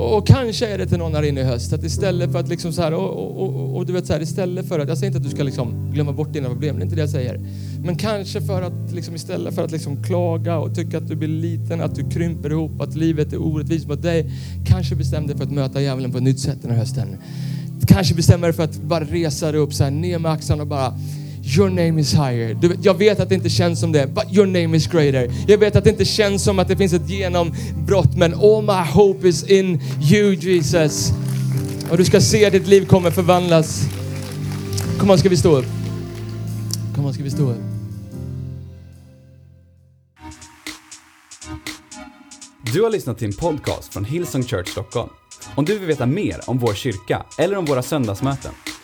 Och 0.01 0.27
kanske 0.27 0.67
är 0.67 0.79
det 0.79 0.87
till 0.87 0.99
någon 0.99 1.15
här 1.15 1.23
inne 1.23 1.41
i 1.41 1.45
höst 1.45 1.73
att 1.73 1.85
istället 1.85 2.33
för 2.33 2.39
att 2.39 2.49
liksom 2.49 2.73
så 2.73 2.83
här, 2.83 2.95
och, 2.95 3.11
och, 3.11 3.43
och, 3.43 3.77
och, 3.77 3.87
du 3.87 3.93
vet 3.93 4.07
så 4.07 4.13
här, 4.13 4.21
istället 4.21 4.69
för 4.69 4.79
att, 4.79 4.89
jag 4.89 4.99
säger 4.99 5.07
inte 5.07 5.19
att 5.19 5.25
du 5.25 5.31
ska 5.31 5.43
liksom 5.43 5.91
glömma 5.93 6.13
bort 6.13 6.33
dina 6.33 6.49
problem, 6.49 6.77
det 6.77 6.83
är 6.83 6.85
inte 6.85 6.97
det 6.97 7.01
jag 7.01 7.11
säger. 7.11 7.41
Men 7.85 7.97
kanske 7.97 8.41
för 8.41 8.63
att 8.63 8.93
liksom 8.93 9.15
istället 9.15 9.55
för 9.55 9.65
att 9.65 9.71
liksom 9.71 10.03
klaga 10.03 10.59
och 10.59 10.75
tycka 10.75 10.99
att 10.99 11.09
du 11.09 11.17
blir 11.17 11.29
liten, 11.29 11.81
att 11.81 11.95
du 11.95 12.11
krymper 12.11 12.51
ihop, 12.51 12.81
att 12.81 12.97
livet 12.97 13.33
är 13.33 13.43
orättvist 13.43 13.89
mot 13.89 14.03
dig. 14.03 14.31
Kanske 14.67 14.95
bestäm 14.95 15.27
dig 15.27 15.37
för 15.37 15.45
att 15.45 15.53
möta 15.53 15.81
djävulen 15.81 16.13
på 16.13 16.19
ett 16.19 16.25
nytt 16.25 16.41
sätt 16.41 16.59
den 16.63 16.71
här 16.71 16.79
hösten. 16.79 17.17
Kanske 17.87 18.15
bestämmer 18.15 18.47
dig 18.47 18.57
för 18.57 18.65
att 18.65 18.83
bara 18.83 19.05
resa 19.05 19.53
dig 19.53 19.61
upp 19.61 19.75
så 19.75 19.85
här, 19.85 19.91
ner 19.91 20.19
med 20.19 20.33
axlarna 20.33 20.63
och 20.63 20.69
bara 20.69 20.95
Your 21.57 21.69
name 21.69 22.01
is 22.01 22.13
higher. 22.13 22.55
Du, 22.55 22.77
jag 22.83 22.95
vet 22.95 23.21
att 23.21 23.29
det 23.29 23.35
inte 23.35 23.49
känns 23.49 23.81
som 23.81 23.93
det, 23.93 24.07
but 24.07 24.25
your 24.33 24.47
name 24.47 24.77
is 24.77 24.87
greater. 24.87 25.31
Jag 25.49 25.59
vet 25.59 25.77
att 25.77 25.85
det 25.85 25.91
inte 25.91 26.05
känns 26.05 26.45
som 26.45 26.59
att 26.59 26.69
det 26.69 26.77
finns 26.77 26.93
ett 26.93 27.11
genombrott, 27.11 28.17
men 28.17 28.35
all 28.35 28.63
my 28.63 28.91
hope 28.93 29.29
is 29.29 29.45
in 29.45 29.81
you 30.13 30.35
Jesus. 30.35 31.13
Och 31.91 31.97
du 31.97 32.05
ska 32.05 32.21
se 32.21 32.47
att 32.47 32.53
ditt 32.53 32.67
liv 32.67 32.87
kommer 32.87 33.11
förvandlas. 33.11 33.89
Kom 34.99 35.11
on, 35.11 35.19
ska 35.19 35.29
vi 35.29 35.37
stå 35.37 35.57
upp? 35.57 35.67
Kom 36.95 37.05
on, 37.05 37.15
ska 37.15 37.23
vi 37.23 37.31
stå 37.31 37.51
upp? 37.51 37.61
Du 42.73 42.83
har 42.83 42.91
lyssnat 42.91 43.19
till 43.19 43.27
en 43.27 43.33
podcast 43.33 43.93
från 43.93 44.05
Hillsong 44.05 44.43
Church 44.43 44.69
Stockholm. 44.69 45.11
Om 45.55 45.65
du 45.65 45.79
vill 45.79 45.89
veta 45.89 46.07
mer 46.07 46.41
om 46.47 46.59
vår 46.59 46.75
kyrka 46.75 47.23
eller 47.39 47.57
om 47.57 47.65
våra 47.65 47.83
söndagsmöten, 47.83 48.53